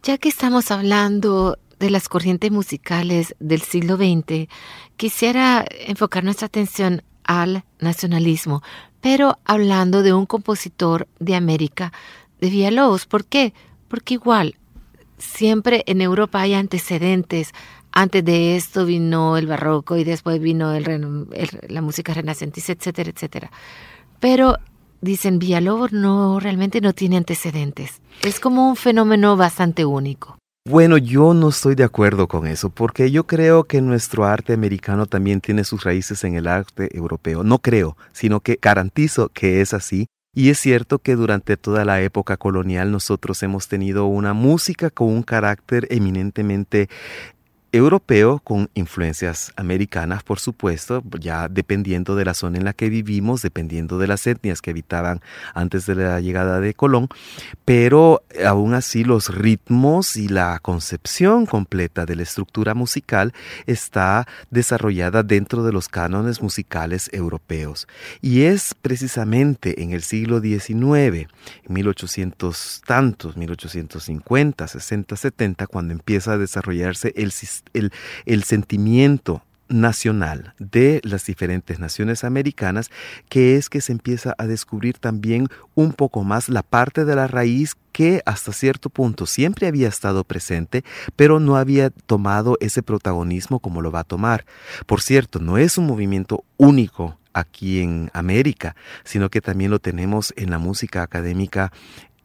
Ya 0.06 0.20
que 0.20 0.30
estamos 0.30 0.70
hablando 0.70 1.58
de 1.80 1.90
las 1.90 2.10
corrientes 2.10 2.52
musicales 2.52 3.36
del 3.40 3.62
siglo 3.62 3.96
XX, 3.96 4.48
quisiera 4.98 5.66
enfocar 5.88 6.24
nuestra 6.24 6.46
atención 6.46 7.02
al 7.24 7.64
nacionalismo, 7.80 8.62
pero 9.02 9.40
hablando 9.46 10.04
de 10.04 10.14
un 10.14 10.28
compositor 10.28 11.08
de 11.20 11.34
América, 11.34 11.92
de 12.40 12.52
Villalobos. 12.52 13.08
¿Por 13.08 13.26
qué? 13.26 13.56
Porque 13.88 14.14
igual, 14.14 14.60
siempre 15.18 15.84
en 15.88 16.02
Europa 16.02 16.40
hay 16.40 16.54
antecedentes. 16.54 17.52
Antes 17.92 18.24
de 18.24 18.58
esto 18.58 18.86
vino 18.86 19.38
el 19.38 19.48
barroco 19.48 19.98
y 19.98 20.04
después 20.04 20.40
vino 20.40 20.72
la 21.68 21.82
música 21.82 22.14
renacentista, 22.14 22.74
etcétera, 22.74 23.10
etcétera. 23.10 23.52
Pero 24.20 24.58
dicen, 25.06 25.40
Villalobos 25.40 25.94
no, 25.94 26.42
realmente 26.42 26.82
no 26.82 26.92
tiene 26.92 27.16
antecedentes. 27.16 28.02
Es 28.22 28.42
como 28.42 28.68
un 28.68 28.76
fenómeno 28.76 29.38
bastante 29.38 29.86
único. 29.86 30.38
Bueno, 30.68 30.98
yo 30.98 31.36
no 31.36 31.50
estoy 31.50 31.76
de 31.76 31.84
acuerdo 31.84 32.28
con 32.28 32.48
eso, 32.48 32.72
porque 32.72 33.12
yo 33.12 33.28
creo 33.28 33.66
que 33.66 33.82
nuestro 33.82 34.26
arte 34.26 34.52
americano 34.54 35.06
también 35.06 35.40
tiene 35.40 35.64
sus 35.64 35.84
raíces 35.84 36.24
en 36.24 36.34
el 36.34 36.48
arte 36.48 36.90
europeo. 36.98 37.44
No 37.44 37.60
creo, 37.60 37.96
sino 38.12 38.40
que 38.40 38.58
garantizo 38.60 39.30
que 39.30 39.62
es 39.62 39.76
así. 39.76 40.08
Y 40.34 40.50
es 40.50 40.60
cierto 40.60 41.00
que 41.00 41.16
durante 41.16 41.56
toda 41.56 41.86
la 41.86 42.02
época 42.02 42.36
colonial 42.36 42.92
nosotros 42.92 43.42
hemos 43.44 43.68
tenido 43.68 44.08
una 44.08 44.34
música 44.34 44.90
con 44.90 45.08
un 45.08 45.22
carácter 45.22 45.88
eminentemente 45.92 46.90
europeo 47.72 48.40
con 48.44 48.70
influencias 48.74 49.52
americanas, 49.56 50.24
por 50.24 50.40
supuesto, 50.40 51.04
ya 51.20 51.50
dependiendo 51.50 52.16
de 52.16 52.26
la 52.26 52.34
zona 52.34 52.58
en 52.58 52.66
la 52.66 52.74
que 52.74 52.90
vivimos, 52.90 53.42
dependiendo 53.42 53.98
de 53.98 54.08
las 54.08 54.26
etnias 54.28 54.62
que 54.62 54.72
habitaban 54.72 55.22
antes 55.54 55.86
de 55.86 55.96
la 55.96 56.20
llegada 56.22 56.60
de 56.60 56.74
Colón, 56.74 57.10
pero 57.66 58.24
aún 58.46 58.74
así 58.74 59.04
los 59.04 59.34
ritmos 59.34 60.16
y 60.16 60.28
la 60.28 60.60
concepción 60.60 61.46
completa 61.46 62.06
de 62.06 62.16
la 62.16 62.24
estructura 62.24 62.74
musical 62.74 63.34
está 63.66 64.28
desarrollada 64.50 65.24
dentro 65.24 65.64
de 65.64 65.74
los 65.74 65.90
cánones 65.90 66.42
musicales 66.42 67.10
europeos. 67.12 67.88
Y 68.22 68.44
es 68.44 68.74
precisamente 68.74 69.84
en 69.84 69.92
el 69.92 70.02
siglo 70.02 70.40
XIX, 70.40 70.74
en 70.74 71.28
1800 71.68 72.84
tantos, 72.86 73.36
1850, 73.36 74.68
60, 74.68 75.16
70, 75.16 75.68
cuando 75.68 75.94
empieza 75.94 76.34
a 76.34 76.38
desarrollarse 76.38 77.14
el 77.16 77.32
sistema 77.32 77.65
el, 77.74 78.44
sentimiento 78.44 79.44
nacional 79.68 80.54
de 80.60 81.02
las 81.04 81.26
diferentes 81.26 81.80
naciones 81.80 82.24
americanas, 82.24 82.92
que 83.30 83.56
es 83.56 83.70
que 83.70 83.82
se 83.82 83.92
empieza 83.92 84.36
a 84.38 84.46
descubrir 84.46 85.00
también 85.00 85.48
un 85.74 85.94
poco 85.94 86.24
más 86.24 86.50
la 86.50 86.62
parte 86.62 87.04
de 87.04 87.16
la 87.16 87.28
raíz 87.28 87.76
que 87.92 88.22
hasta 88.26 88.54
cierto 88.54 88.90
punto 88.90 89.26
siempre 89.26 89.68
había 89.68 89.88
estado 89.88 90.24
presente, 90.24 90.84
pero 91.16 91.40
no 91.40 91.56
había 91.56 91.90
tomado 91.90 92.58
ese 92.60 92.84
protagonismo 92.84 93.60
como 93.60 93.82
lo 93.82 93.92
va 93.92 94.02
a 94.02 94.04
tomar. 94.04 94.46
Por 94.86 95.02
cierto, 95.02 95.40
no 95.40 95.58
es 95.58 95.78
un 95.78 95.88
movimiento 95.88 96.44
único 96.58 97.18
aquí 97.34 97.82
en 97.82 98.10
América, 98.14 98.76
sino 99.04 99.30
que 99.30 99.42
también 99.42 99.70
lo 99.70 99.80
tenemos 99.80 100.34
en 100.38 100.50
la 100.50 100.58
música 100.58 101.04
académica 101.04 101.72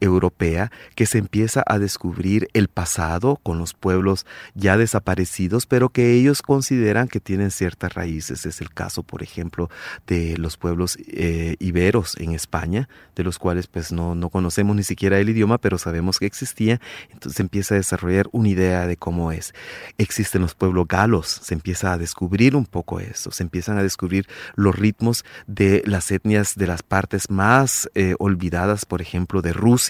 europea 0.00 0.72
que 0.94 1.06
se 1.06 1.18
empieza 1.18 1.62
a 1.66 1.78
descubrir 1.78 2.48
el 2.54 2.68
pasado 2.68 3.38
con 3.42 3.58
los 3.58 3.74
pueblos 3.74 4.26
ya 4.54 4.76
desaparecidos, 4.76 5.66
pero 5.66 5.90
que 5.90 6.14
ellos 6.14 6.42
consideran 6.42 7.08
que 7.08 7.20
tienen 7.20 7.50
ciertas 7.50 7.94
raíces. 7.94 8.46
Es 8.46 8.60
el 8.60 8.70
caso, 8.70 9.02
por 9.02 9.22
ejemplo, 9.22 9.70
de 10.06 10.36
los 10.38 10.56
pueblos 10.56 10.98
eh, 11.06 11.56
iberos 11.58 12.16
en 12.18 12.32
España, 12.32 12.88
de 13.14 13.24
los 13.24 13.38
cuales 13.38 13.66
pues 13.66 13.92
no, 13.92 14.14
no 14.14 14.30
conocemos 14.30 14.74
ni 14.74 14.82
siquiera 14.82 15.18
el 15.18 15.28
idioma, 15.28 15.58
pero 15.58 15.78
sabemos 15.78 16.18
que 16.18 16.26
existía. 16.26 16.80
Entonces 17.12 17.40
empieza 17.40 17.74
a 17.74 17.78
desarrollar 17.78 18.28
una 18.32 18.48
idea 18.48 18.86
de 18.86 18.96
cómo 18.96 19.32
es. 19.32 19.54
Existen 19.98 20.42
los 20.42 20.54
pueblos 20.54 20.88
galos, 20.88 21.26
se 21.42 21.54
empieza 21.54 21.92
a 21.92 21.98
descubrir 21.98 22.56
un 22.56 22.66
poco 22.66 23.00
eso, 23.00 23.30
se 23.30 23.42
empiezan 23.42 23.78
a 23.78 23.82
descubrir 23.82 24.26
los 24.54 24.74
ritmos 24.74 25.24
de 25.46 25.82
las 25.86 26.10
etnias 26.10 26.54
de 26.56 26.66
las 26.66 26.82
partes 26.82 27.30
más 27.30 27.90
eh, 27.94 28.14
olvidadas, 28.18 28.86
por 28.86 29.02
ejemplo, 29.02 29.42
de 29.42 29.52
Rusia 29.52 29.89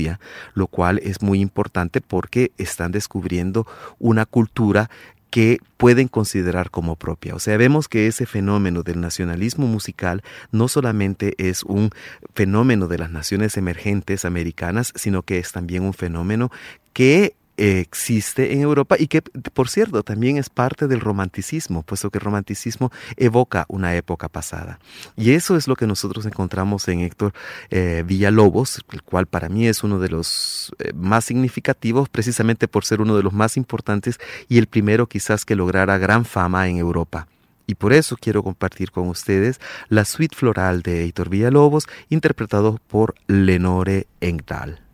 lo 0.54 0.66
cual 0.66 0.98
es 1.02 1.22
muy 1.22 1.40
importante 1.40 2.00
porque 2.00 2.52
están 2.58 2.92
descubriendo 2.92 3.66
una 3.98 4.26
cultura 4.26 4.90
que 5.30 5.58
pueden 5.76 6.08
considerar 6.08 6.70
como 6.70 6.96
propia. 6.96 7.34
O 7.34 7.38
sea, 7.38 7.56
vemos 7.56 7.88
que 7.88 8.08
ese 8.08 8.26
fenómeno 8.26 8.82
del 8.82 9.00
nacionalismo 9.00 9.66
musical 9.66 10.22
no 10.50 10.66
solamente 10.66 11.34
es 11.38 11.62
un 11.62 11.90
fenómeno 12.34 12.88
de 12.88 12.98
las 12.98 13.10
naciones 13.10 13.56
emergentes 13.56 14.24
americanas, 14.24 14.92
sino 14.96 15.22
que 15.22 15.38
es 15.38 15.52
también 15.52 15.84
un 15.84 15.94
fenómeno 15.94 16.50
que 16.92 17.36
existe 17.60 18.54
en 18.54 18.62
Europa 18.62 18.96
y 18.98 19.06
que, 19.06 19.20
por 19.20 19.68
cierto, 19.68 20.02
también 20.02 20.38
es 20.38 20.48
parte 20.48 20.88
del 20.88 21.00
romanticismo, 21.00 21.82
puesto 21.82 22.10
que 22.10 22.16
el 22.16 22.24
romanticismo 22.24 22.90
evoca 23.16 23.66
una 23.68 23.94
época 23.94 24.30
pasada. 24.30 24.78
Y 25.14 25.32
eso 25.32 25.56
es 25.56 25.68
lo 25.68 25.76
que 25.76 25.86
nosotros 25.86 26.24
encontramos 26.24 26.88
en 26.88 27.00
Héctor 27.00 27.34
eh, 27.68 28.02
Villalobos, 28.06 28.82
el 28.92 29.02
cual 29.02 29.26
para 29.26 29.50
mí 29.50 29.66
es 29.66 29.84
uno 29.84 29.98
de 29.98 30.08
los 30.08 30.74
eh, 30.78 30.92
más 30.94 31.26
significativos, 31.26 32.08
precisamente 32.08 32.66
por 32.66 32.86
ser 32.86 33.02
uno 33.02 33.14
de 33.14 33.22
los 33.22 33.34
más 33.34 33.58
importantes 33.58 34.18
y 34.48 34.56
el 34.56 34.66
primero 34.66 35.06
quizás 35.06 35.44
que 35.44 35.54
lograra 35.54 35.98
gran 35.98 36.24
fama 36.24 36.66
en 36.68 36.78
Europa. 36.78 37.28
Y 37.66 37.74
por 37.76 37.92
eso 37.92 38.16
quiero 38.18 38.42
compartir 38.42 38.90
con 38.90 39.06
ustedes 39.08 39.60
la 39.88 40.04
suite 40.04 40.34
floral 40.34 40.82
de 40.82 41.04
Héctor 41.04 41.28
Villalobos, 41.28 41.86
interpretado 42.08 42.80
por 42.88 43.14
Lenore 43.28 44.08
Engdahl. 44.20 44.89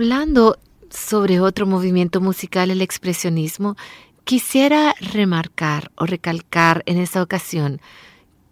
Hablando 0.00 0.56
sobre 0.88 1.40
otro 1.40 1.66
movimiento 1.66 2.22
musical, 2.22 2.70
el 2.70 2.80
expresionismo, 2.80 3.76
quisiera 4.24 4.94
remarcar 4.98 5.92
o 5.94 6.06
recalcar 6.06 6.82
en 6.86 6.96
esta 6.96 7.22
ocasión 7.22 7.82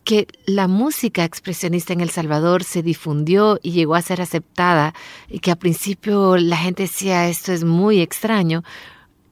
que 0.04 0.26
la 0.44 0.68
música 0.68 1.24
expresionista 1.24 1.94
en 1.94 2.02
El 2.02 2.10
Salvador 2.10 2.64
se 2.64 2.82
difundió 2.82 3.58
y 3.62 3.70
llegó 3.70 3.94
a 3.94 4.02
ser 4.02 4.20
aceptada 4.20 4.92
y 5.26 5.38
que 5.38 5.50
al 5.50 5.56
principio 5.56 6.36
la 6.36 6.58
gente 6.58 6.82
decía 6.82 7.30
esto 7.30 7.50
es 7.50 7.64
muy 7.64 8.02
extraño, 8.02 8.62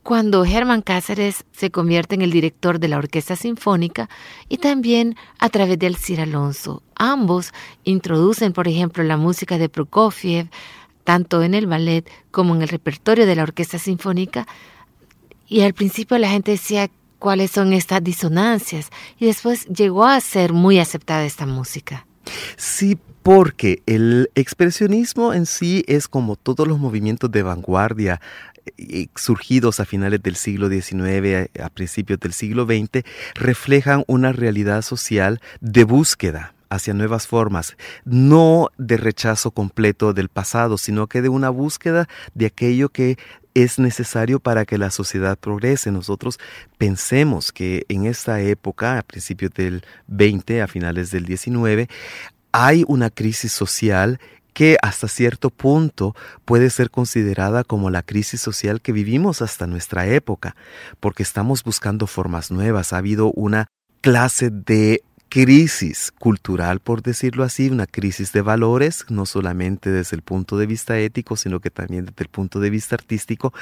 cuando 0.03 0.47
Germán 0.47 0.81
Cáceres 0.81 1.45
se 1.53 1.71
convierte 1.71 2.15
en 2.15 2.23
el 2.23 2.31
director 2.31 2.81
de 2.81 2.89
la 2.89 2.97
Orquesta 2.97 3.37
Sinfónica 3.37 4.09
y 4.49 4.57
también 4.57 5.17
a 5.39 5.51
través 5.51 5.79
de 5.79 5.89
Alcir 5.89 6.23
Alonso. 6.23 6.83
Ambos 6.95 7.53
introducen, 7.85 8.55
por 8.55 8.69
ejemplo, 8.69 9.05
la 9.05 9.19
música 9.19 9.59
de 9.59 9.69
Prokofiev, 9.69 10.49
tanto 11.07 11.45
en 11.45 11.55
el 11.55 11.69
ballet 11.69 12.05
como 12.33 12.57
en 12.57 12.63
el 12.63 12.69
repertorio 12.69 13.27
de 13.27 13.37
la 13.37 13.45
orquesta 13.45 13.79
sinfónica. 13.79 14.47
Y 15.47 15.61
al 15.63 15.73
principio 15.73 16.19
la 16.19 16.29
gente 16.29 16.51
decía 16.51 16.91
cuáles 17.21 17.53
son 17.53 17.73
estas 17.73 18.03
disonancias 18.03 18.91
y 19.19 19.27
después 19.27 19.67
llegó 19.67 20.05
a 20.05 20.21
ser 20.21 20.53
muy 20.53 20.81
aceptada 20.81 21.25
esta 21.25 21.47
música. 21.47 22.07
Sí, 22.57 22.99
porque 23.23 23.83
el 23.87 24.31
expresionismo 24.35 25.33
en 25.33 25.47
sí 25.47 25.85
es 25.87 26.09
como 26.09 26.35
todos 26.35 26.67
los 26.67 26.81
movimientos 26.81 27.31
de 27.31 27.45
vanguardia 27.45 28.21
eh, 28.77 29.07
surgidos 29.15 29.79
a 29.79 29.85
finales 29.85 30.21
del 30.25 30.35
siglo 30.35 30.69
XIX, 30.69 31.51
a 31.63 31.71
principios 31.71 32.19
del 32.19 32.33
siglo 32.33 32.65
XX, 32.65 33.05
reflejan 33.37 34.03
una 34.09 34.33
realidad 34.33 34.83
social 34.83 35.41
de 35.61 35.85
búsqueda 35.85 36.56
hacia 36.77 36.95
nuevas 36.95 37.27
formas, 37.27 37.77
no 38.05 38.69
de 38.79 38.97
rechazo 38.97 39.51
completo 39.51 40.13
del 40.13 40.29
pasado, 40.29 40.79
sino 40.79 41.07
que 41.07 41.23
de 41.23 41.29
una 41.29 41.51
búsqueda 41.51 42.09
de 42.35 42.47
aquello 42.47 42.89
que 42.89 43.19
es 43.55 43.79
necesario 43.79 44.39
para 44.39 44.67
que 44.67 44.77
la 44.77 44.91
sociedad 44.91 45.39
progrese. 45.39 45.91
Nosotros 45.91 46.39
pensemos 46.77 47.53
que 47.53 47.87
en 47.89 48.05
esta 48.05 48.41
época, 48.41 48.99
a 48.99 49.03
principios 49.03 49.53
del 49.53 49.83
20, 50.09 50.61
a 50.61 50.67
finales 50.67 51.11
del 51.11 51.25
19, 51.25 51.89
hay 52.53 52.85
una 52.87 53.11
crisis 53.11 53.53
social 53.53 54.21
que 54.53 54.79
hasta 54.81 55.07
cierto 55.09 55.51
punto 55.51 56.15
puede 56.47 56.71
ser 56.71 56.91
considerada 56.91 57.63
como 57.63 57.91
la 57.91 58.03
crisis 58.03 58.41
social 58.41 58.81
que 58.81 58.93
vivimos 58.93 59.43
hasta 59.43 59.67
nuestra 59.67 60.07
época, 60.07 60.57
porque 60.99 61.23
estamos 61.23 61.63
buscando 61.63 62.07
formas 62.07 62.51
nuevas. 62.51 62.93
Ha 62.93 62.99
habido 62.99 63.33
una 63.33 63.67
clase 64.01 64.51
de 64.51 65.03
crisis 65.45 66.13
cultural, 66.19 66.81
por 66.81 67.03
decirlo 67.03 67.45
así, 67.45 67.69
una 67.69 67.87
crisis 67.87 68.33
de 68.33 68.41
valores, 68.41 69.05
no 69.11 69.27
solamente 69.27 69.91
desde 69.91 70.17
el 70.17 70.23
punto 70.23 70.57
de 70.57 70.65
vista 70.65 70.99
ético, 70.99 71.37
sino 71.37 71.61
que 71.61 71.71
también 71.71 72.07
desde 72.07 72.23
el 72.23 72.31
punto 72.31 72.59
de 72.59 72.71
vista 72.71 72.95
artístico, 72.95 73.53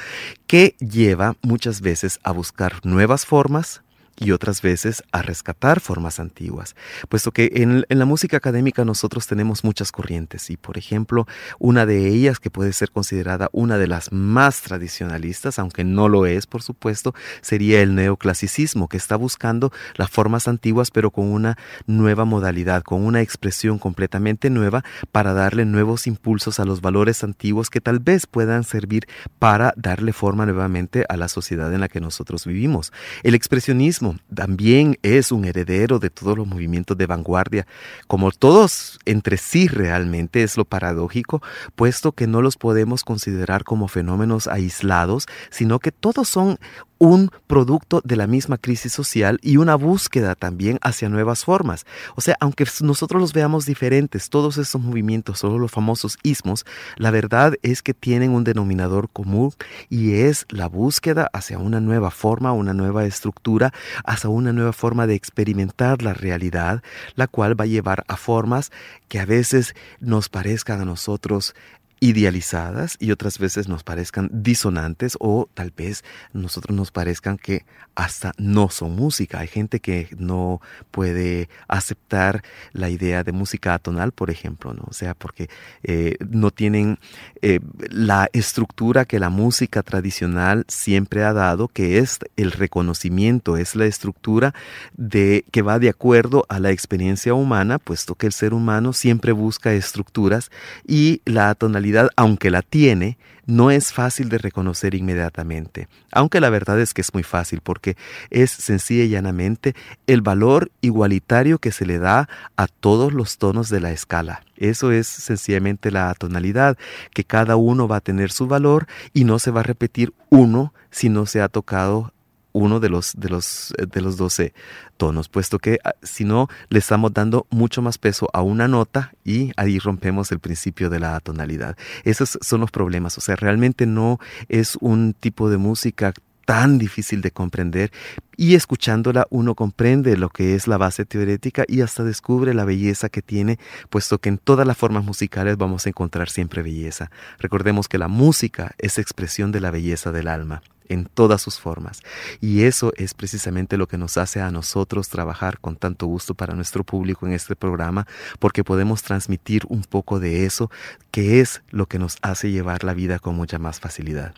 que 0.47 0.77
lleva 0.79 1.35
muchas 1.41 1.81
veces 1.81 2.21
a 2.23 2.31
buscar 2.31 2.79
nuevas 2.85 3.25
formas, 3.25 3.81
y 4.17 4.31
otras 4.31 4.61
veces 4.61 5.03
a 5.11 5.21
rescatar 5.21 5.79
formas 5.79 6.19
antiguas, 6.19 6.75
puesto 7.09 7.31
que 7.31 7.51
en, 7.55 7.85
la 7.89 8.05
música 8.05 8.37
académica 8.37 8.85
nosotros 8.85 9.27
tenemos 9.27 9.63
muchas 9.63 9.91
corrientes 9.91 10.49
y 10.49 10.57
por 10.57 10.77
ejemplo 10.77 11.27
una 11.59 11.85
de 11.85 12.07
ellas 12.07 12.39
que 12.39 12.49
puede 12.49 12.71
ser 12.73 12.91
considerada 12.91 13.49
una 13.51 13.77
de 13.77 13.87
las 13.87 14.11
más 14.11 14.61
tradicionalistas, 14.61 15.59
aunque 15.59 15.83
no 15.83 16.07
lo 16.07 16.25
es 16.25 16.47
por 16.47 16.61
supuesto, 16.61 17.13
sería 17.41 17.81
el 17.81 17.95
neoclasicismo 17.95 18.87
que 18.87 18.97
está 18.97 19.17
buscando 19.17 19.71
las 19.95 20.09
formas 20.09 20.47
antiguas 20.47 20.91
pero 20.91 21.11
con 21.11 21.25
una 21.31 21.57
nueva 21.85 22.25
modalidad, 22.25 22.83
con 22.83 23.03
una 23.03 23.21
expresión 23.21 23.79
completamente 23.79 24.49
nueva 24.49 24.83
para 25.11 25.33
darle 25.33 25.65
nuevos 25.65 26.07
impulsos 26.07 26.59
a 26.59 26.65
los 26.65 26.81
valores 26.81 27.23
antiguos 27.23 27.69
que 27.69 27.81
tal 27.81 27.99
vez 27.99 28.27
puedan 28.27 28.63
servir 28.63 29.07
para 29.39 29.73
darle 29.75 30.13
forma 30.13 30.45
nuevamente 30.45 31.05
a 31.09 31.17
la 31.17 31.27
sociedad 31.27 31.73
en 31.73 31.81
la 31.81 31.89
que 31.89 31.99
nosotros 31.99 32.45
vivimos. 32.45 32.93
El 33.23 33.35
expresionismo 33.35 34.04
también 34.33 34.97
es 35.01 35.31
un 35.31 35.45
heredero 35.45 35.99
de 35.99 36.09
todos 36.09 36.37
los 36.37 36.47
movimientos 36.47 36.97
de 36.97 37.05
vanguardia, 37.07 37.67
como 38.07 38.31
todos 38.31 38.99
entre 39.05 39.37
sí 39.37 39.67
realmente 39.67 40.43
es 40.43 40.57
lo 40.57 40.65
paradójico, 40.65 41.41
puesto 41.75 42.11
que 42.11 42.27
no 42.27 42.41
los 42.41 42.57
podemos 42.57 43.03
considerar 43.03 43.63
como 43.63 43.87
fenómenos 43.87 44.47
aislados, 44.47 45.25
sino 45.49 45.79
que 45.79 45.91
todos 45.91 46.27
son 46.27 46.59
un 46.97 47.29
producto 47.47 48.01
de 48.03 48.15
la 48.15 48.27
misma 48.27 48.57
crisis 48.57 48.93
social 48.93 49.39
y 49.41 49.57
una 49.57 49.75
búsqueda 49.75 50.35
también 50.35 50.79
hacia 50.81 51.09
nuevas 51.09 51.43
formas. 51.43 51.85
O 52.15 52.21
sea, 52.21 52.35
aunque 52.39 52.65
nosotros 52.81 53.21
los 53.21 53.33
veamos 53.33 53.65
diferentes, 53.65 54.29
todos 54.29 54.57
esos 54.57 54.81
movimientos, 54.81 55.39
solo 55.39 55.59
los 55.59 55.71
famosos 55.71 56.17
ismos, 56.23 56.65
la 56.97 57.11
verdad 57.11 57.55
es 57.63 57.81
que 57.81 57.93
tienen 57.93 58.31
un 58.31 58.43
denominador 58.43 59.09
común 59.09 59.51
y 59.89 60.13
es 60.13 60.45
la 60.49 60.67
búsqueda 60.67 61.29
hacia 61.33 61.57
una 61.57 61.81
nueva 61.81 62.11
forma, 62.11 62.53
una 62.53 62.73
nueva 62.73 63.05
estructura, 63.05 63.73
hacia 64.03 64.29
una 64.29 64.53
nueva 64.53 64.73
forma 64.73 65.07
de 65.07 65.15
experimentar 65.15 66.01
la 66.01 66.13
realidad, 66.13 66.83
la 67.15 67.27
cual 67.27 67.59
va 67.59 67.63
a 67.63 67.67
llevar 67.67 68.03
a 68.07 68.17
formas 68.17 68.71
que 69.07 69.19
a 69.19 69.25
veces 69.25 69.75
nos 69.99 70.29
parezcan 70.29 70.81
a 70.81 70.85
nosotros 70.85 71.55
idealizadas 71.99 72.97
y 72.99 73.11
otras 73.11 73.39
veces 73.39 73.67
nos 73.67 73.83
parezcan 73.83 74.29
disonantes 74.31 75.17
o 75.19 75.49
tal 75.53 75.71
vez 75.71 76.03
nosotros 76.33 76.75
nos 76.75 76.91
parezcan 76.91 77.37
que 77.37 77.65
hasta 77.95 78.33
no 78.37 78.69
son 78.69 78.95
música. 78.95 79.39
Hay 79.39 79.47
gente 79.47 79.79
que 79.79 80.09
no 80.17 80.61
puede 80.91 81.49
aceptar 81.67 82.43
la 82.73 82.89
idea 82.89 83.23
de 83.23 83.31
música 83.31 83.73
atonal, 83.73 84.11
por 84.11 84.29
ejemplo, 84.29 84.73
¿no? 84.73 84.83
O 84.87 84.93
sea, 84.93 85.13
porque 85.13 85.49
eh, 85.83 86.17
no 86.29 86.51
tienen 86.51 86.99
eh, 87.41 87.59
la 87.89 88.29
estructura 88.33 89.05
que 89.05 89.19
la 89.19 89.29
música 89.29 89.81
tradicional 89.81 90.65
siempre 90.67 91.23
ha 91.23 91.33
dado, 91.33 91.67
que 91.69 91.99
es 91.99 92.19
el 92.35 92.51
reconocimiento, 92.51 93.57
es 93.57 93.75
la 93.75 93.85
estructura 93.85 94.53
de 94.95 95.45
que 95.51 95.61
va 95.61 95.79
de 95.79 95.89
acuerdo 95.89 96.45
a 96.49 96.59
la 96.59 96.71
experiencia 96.71 97.33
humana, 97.33 97.79
puesto 97.79 98.15
que 98.15 98.27
el 98.27 98.33
ser 98.33 98.53
humano 98.53 98.93
siempre 98.93 99.31
busca 99.31 99.73
estructuras 99.73 100.51
y 100.85 101.21
la 101.25 101.49
atonalidad, 101.49 101.84
aunque 102.15 102.51
la 102.51 102.61
tiene, 102.61 103.17
no 103.45 103.69
es 103.71 103.93
fácil 103.93 104.29
de 104.29 104.37
reconocer 104.37 104.95
inmediatamente, 104.95 105.87
aunque 106.11 106.39
la 106.39 106.49
verdad 106.49 106.79
es 106.79 106.93
que 106.93 107.01
es 107.01 107.13
muy 107.13 107.23
fácil 107.23 107.61
porque 107.61 107.95
es 108.29 108.51
sencilla 108.51 109.03
y 109.03 109.09
llanamente 109.09 109.75
el 110.07 110.21
valor 110.21 110.71
igualitario 110.81 111.59
que 111.59 111.71
se 111.71 111.85
le 111.85 111.99
da 111.99 112.27
a 112.57 112.67
todos 112.67 113.13
los 113.13 113.37
tonos 113.37 113.69
de 113.69 113.81
la 113.81 113.91
escala. 113.91 114.43
Eso 114.57 114.91
es 114.91 115.07
sencillamente 115.07 115.91
la 115.91 116.13
tonalidad, 116.15 116.77
que 117.13 117.23
cada 117.23 117.55
uno 117.55 117.87
va 117.87 117.97
a 117.97 118.01
tener 118.01 118.31
su 118.31 118.47
valor 118.47 118.87
y 119.13 119.25
no 119.25 119.37
se 119.37 119.51
va 119.51 119.59
a 119.59 119.63
repetir 119.63 120.13
uno 120.29 120.73
si 120.89 121.09
no 121.09 121.25
se 121.25 121.41
ha 121.41 121.49
tocado 121.49 122.13
uno 122.55 122.79
de 122.79 122.89
los, 122.89 123.13
de 123.17 123.29
los, 123.29 123.73
eh, 123.77 123.85
de 123.85 124.01
los 124.01 124.15
12 124.15 124.53
tonos, 124.95 125.27
puesto 125.27 125.59
que 125.59 125.77
ah, 125.83 125.93
si 126.01 126.23
no, 126.23 126.47
le 126.69 126.79
estamos 126.79 127.13
dando 127.13 127.47
mucho 127.49 127.81
más 127.81 127.97
peso 127.97 128.29
a 128.33 128.41
una 128.41 128.69
nota 128.69 129.11
y 129.25 129.51
ahí 129.57 129.77
rompemos 129.77 130.31
el 130.31 130.39
principio 130.39 130.89
de 130.89 131.01
la 131.01 131.19
tonalidad. 131.19 131.77
Esos 132.05 132.39
son 132.41 132.61
los 132.61 132.71
problemas, 132.71 133.17
o 133.17 133.21
sea, 133.21 133.35
realmente 133.35 133.85
no 133.85 134.19
es 134.47 134.77
un 134.79 135.13
tipo 135.13 135.49
de 135.49 135.57
música 135.57 136.13
tan 136.45 136.77
difícil 136.77 137.21
de 137.21 137.31
comprender 137.31 137.91
y 138.37 138.55
escuchándola 138.55 139.27
uno 139.31 139.55
comprende 139.55 140.15
lo 140.15 140.29
que 140.29 140.55
es 140.55 140.67
la 140.67 140.77
base 140.77 141.03
teorética 141.03 141.65
y 141.67 141.81
hasta 141.81 142.03
descubre 142.03 142.53
la 142.53 142.63
belleza 142.63 143.09
que 143.09 143.21
tiene, 143.21 143.59
puesto 143.89 144.19
que 144.19 144.29
en 144.29 144.37
todas 144.37 144.65
las 144.65 144.77
formas 144.77 145.03
musicales 145.03 145.57
vamos 145.57 145.85
a 145.85 145.89
encontrar 145.89 146.29
siempre 146.29 146.61
belleza. 146.61 147.11
Recordemos 147.39 147.89
que 147.89 147.97
la 147.97 148.07
música 148.07 148.75
es 148.77 148.97
expresión 148.97 149.51
de 149.51 149.59
la 149.59 149.71
belleza 149.71 150.13
del 150.13 150.29
alma 150.29 150.61
en 150.89 151.05
todas 151.05 151.41
sus 151.41 151.59
formas. 151.59 152.01
Y 152.41 152.63
eso 152.63 152.91
es 152.95 153.13
precisamente 153.13 153.77
lo 153.77 153.87
que 153.87 153.97
nos 153.97 154.17
hace 154.17 154.41
a 154.41 154.51
nosotros 154.51 155.09
trabajar 155.09 155.59
con 155.59 155.75
tanto 155.75 156.05
gusto 156.07 156.33
para 156.33 156.55
nuestro 156.55 156.83
público 156.83 157.25
en 157.25 157.33
este 157.33 157.55
programa, 157.55 158.07
porque 158.39 158.63
podemos 158.63 159.03
transmitir 159.03 159.63
un 159.69 159.83
poco 159.83 160.19
de 160.19 160.45
eso, 160.45 160.69
que 161.11 161.39
es 161.41 161.61
lo 161.69 161.87
que 161.87 161.99
nos 161.99 162.17
hace 162.21 162.51
llevar 162.51 162.83
la 162.83 162.93
vida 162.93 163.19
con 163.19 163.35
mucha 163.35 163.59
más 163.59 163.79
facilidad. 163.79 164.33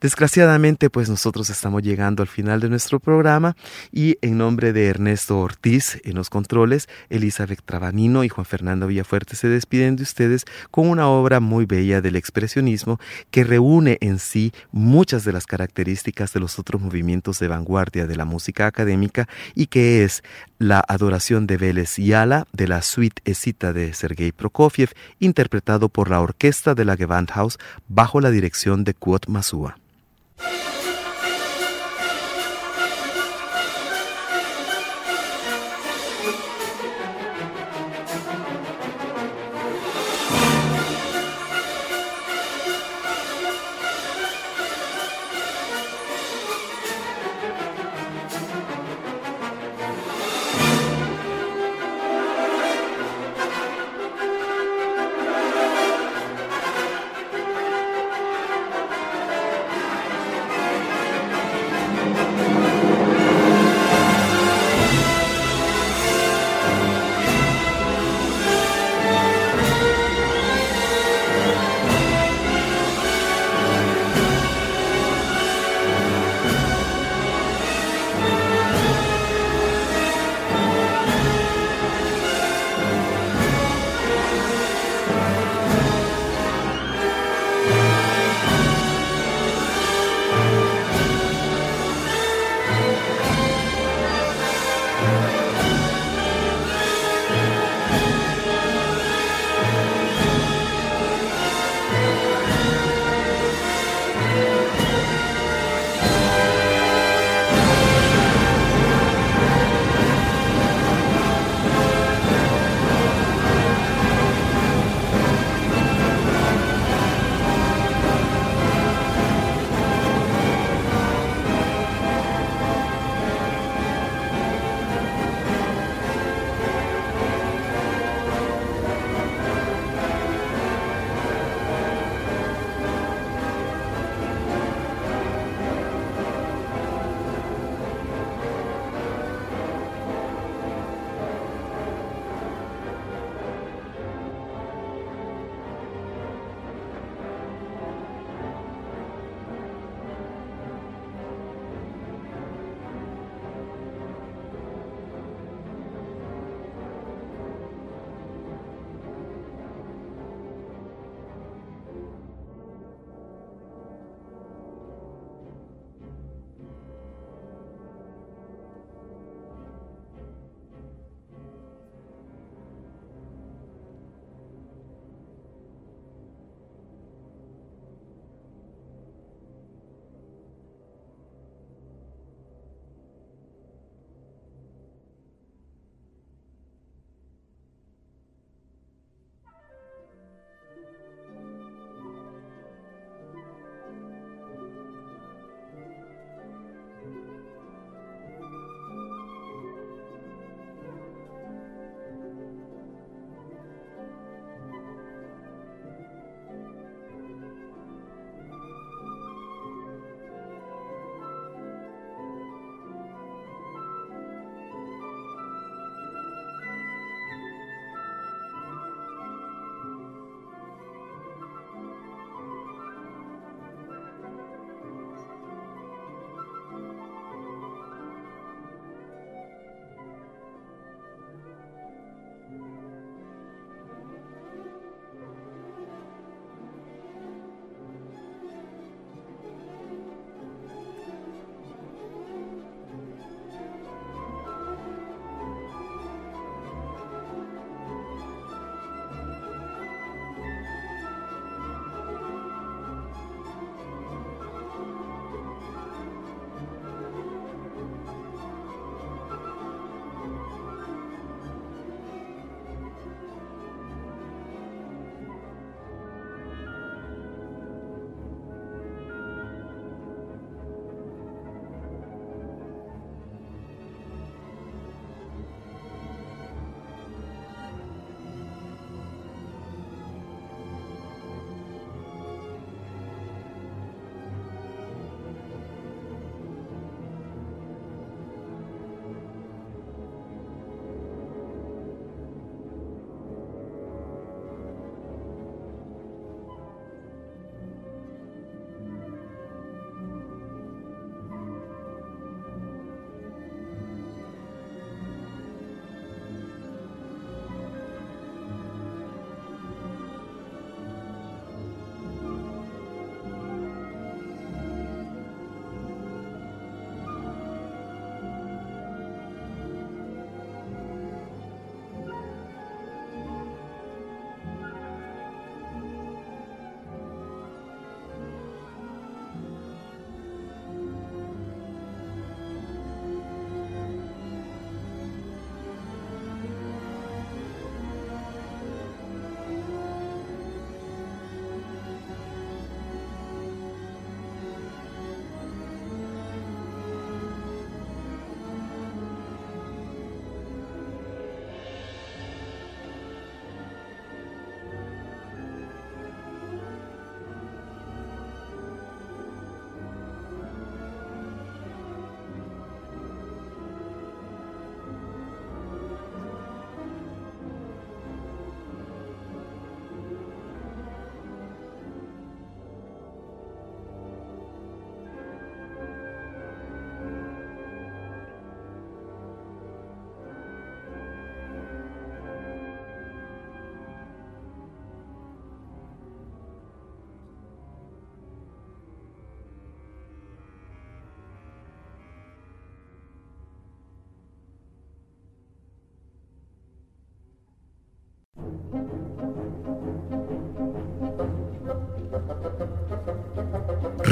Desgraciadamente, 0.00 0.90
pues 0.90 1.08
nosotros 1.08 1.50
estamos 1.50 1.82
llegando 1.82 2.22
al 2.22 2.28
final 2.28 2.60
de 2.60 2.68
nuestro 2.68 3.00
programa 3.00 3.56
y 3.92 4.18
en 4.22 4.38
nombre 4.38 4.72
de 4.72 4.86
Ernesto 4.86 5.38
Ortiz 5.38 6.00
en 6.04 6.14
los 6.14 6.30
controles, 6.30 6.88
Elizabeth 7.10 7.60
Trabanino 7.64 8.24
y 8.24 8.28
Juan 8.28 8.44
Fernando 8.44 8.86
Villafuerte 8.86 9.36
se 9.36 9.48
despiden 9.48 9.96
de 9.96 10.02
ustedes 10.02 10.44
con 10.70 10.88
una 10.88 11.08
obra 11.08 11.40
muy 11.40 11.66
bella 11.66 12.00
del 12.00 12.16
expresionismo 12.16 12.98
que 13.30 13.44
reúne 13.44 13.98
en 14.00 14.18
sí 14.18 14.52
muchas 14.72 15.24
de 15.24 15.32
las 15.32 15.46
de 15.86 16.40
los 16.40 16.58
otros 16.58 16.82
movimientos 16.82 17.38
de 17.38 17.46
vanguardia 17.46 18.06
de 18.06 18.16
la 18.16 18.24
música 18.24 18.66
académica 18.66 19.28
y 19.54 19.68
que 19.68 20.02
es 20.02 20.24
la 20.58 20.84
adoración 20.86 21.46
de 21.46 21.56
Vélez 21.56 21.98
y 22.00 22.12
Ala 22.12 22.46
de 22.52 22.66
la 22.66 22.82
suite 22.82 23.22
Escita 23.24 23.72
de 23.72 23.94
Sergei 23.94 24.32
Prokofiev, 24.32 24.90
interpretado 25.20 25.88
por 25.88 26.10
la 26.10 26.20
orquesta 26.20 26.74
de 26.74 26.84
la 26.84 26.96
Gewandhaus 26.96 27.58
bajo 27.86 28.20
la 28.20 28.30
dirección 28.30 28.82
de 28.82 28.94
Kurt 28.94 29.28
Masua. 29.28 29.78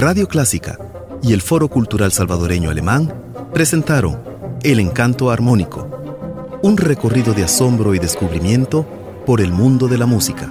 Radio 0.07 0.29
Clásica 0.29 0.79
y 1.23 1.33
el 1.33 1.41
Foro 1.41 1.69
Cultural 1.69 2.13
Salvadoreño 2.13 2.69
Alemán 2.69 3.11
presentaron 3.55 4.23
El 4.63 4.79
Encanto 4.79 5.31
Armónico, 5.31 6.59
un 6.63 6.77
recorrido 6.77 7.33
de 7.33 7.45
asombro 7.45 7.95
y 7.95 7.99
descubrimiento 7.99 8.85
por 9.25 9.41
el 9.41 9.51
mundo 9.51 9.89
de 9.89 9.97
la 9.97 10.05
música. 10.05 10.51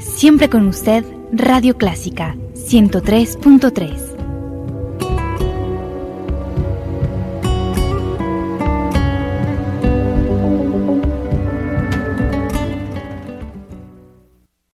Siempre 0.00 0.50
con 0.50 0.66
usted, 0.66 1.04
Radio 1.32 1.78
Clásica 1.78 2.34
103.3. 2.56 4.11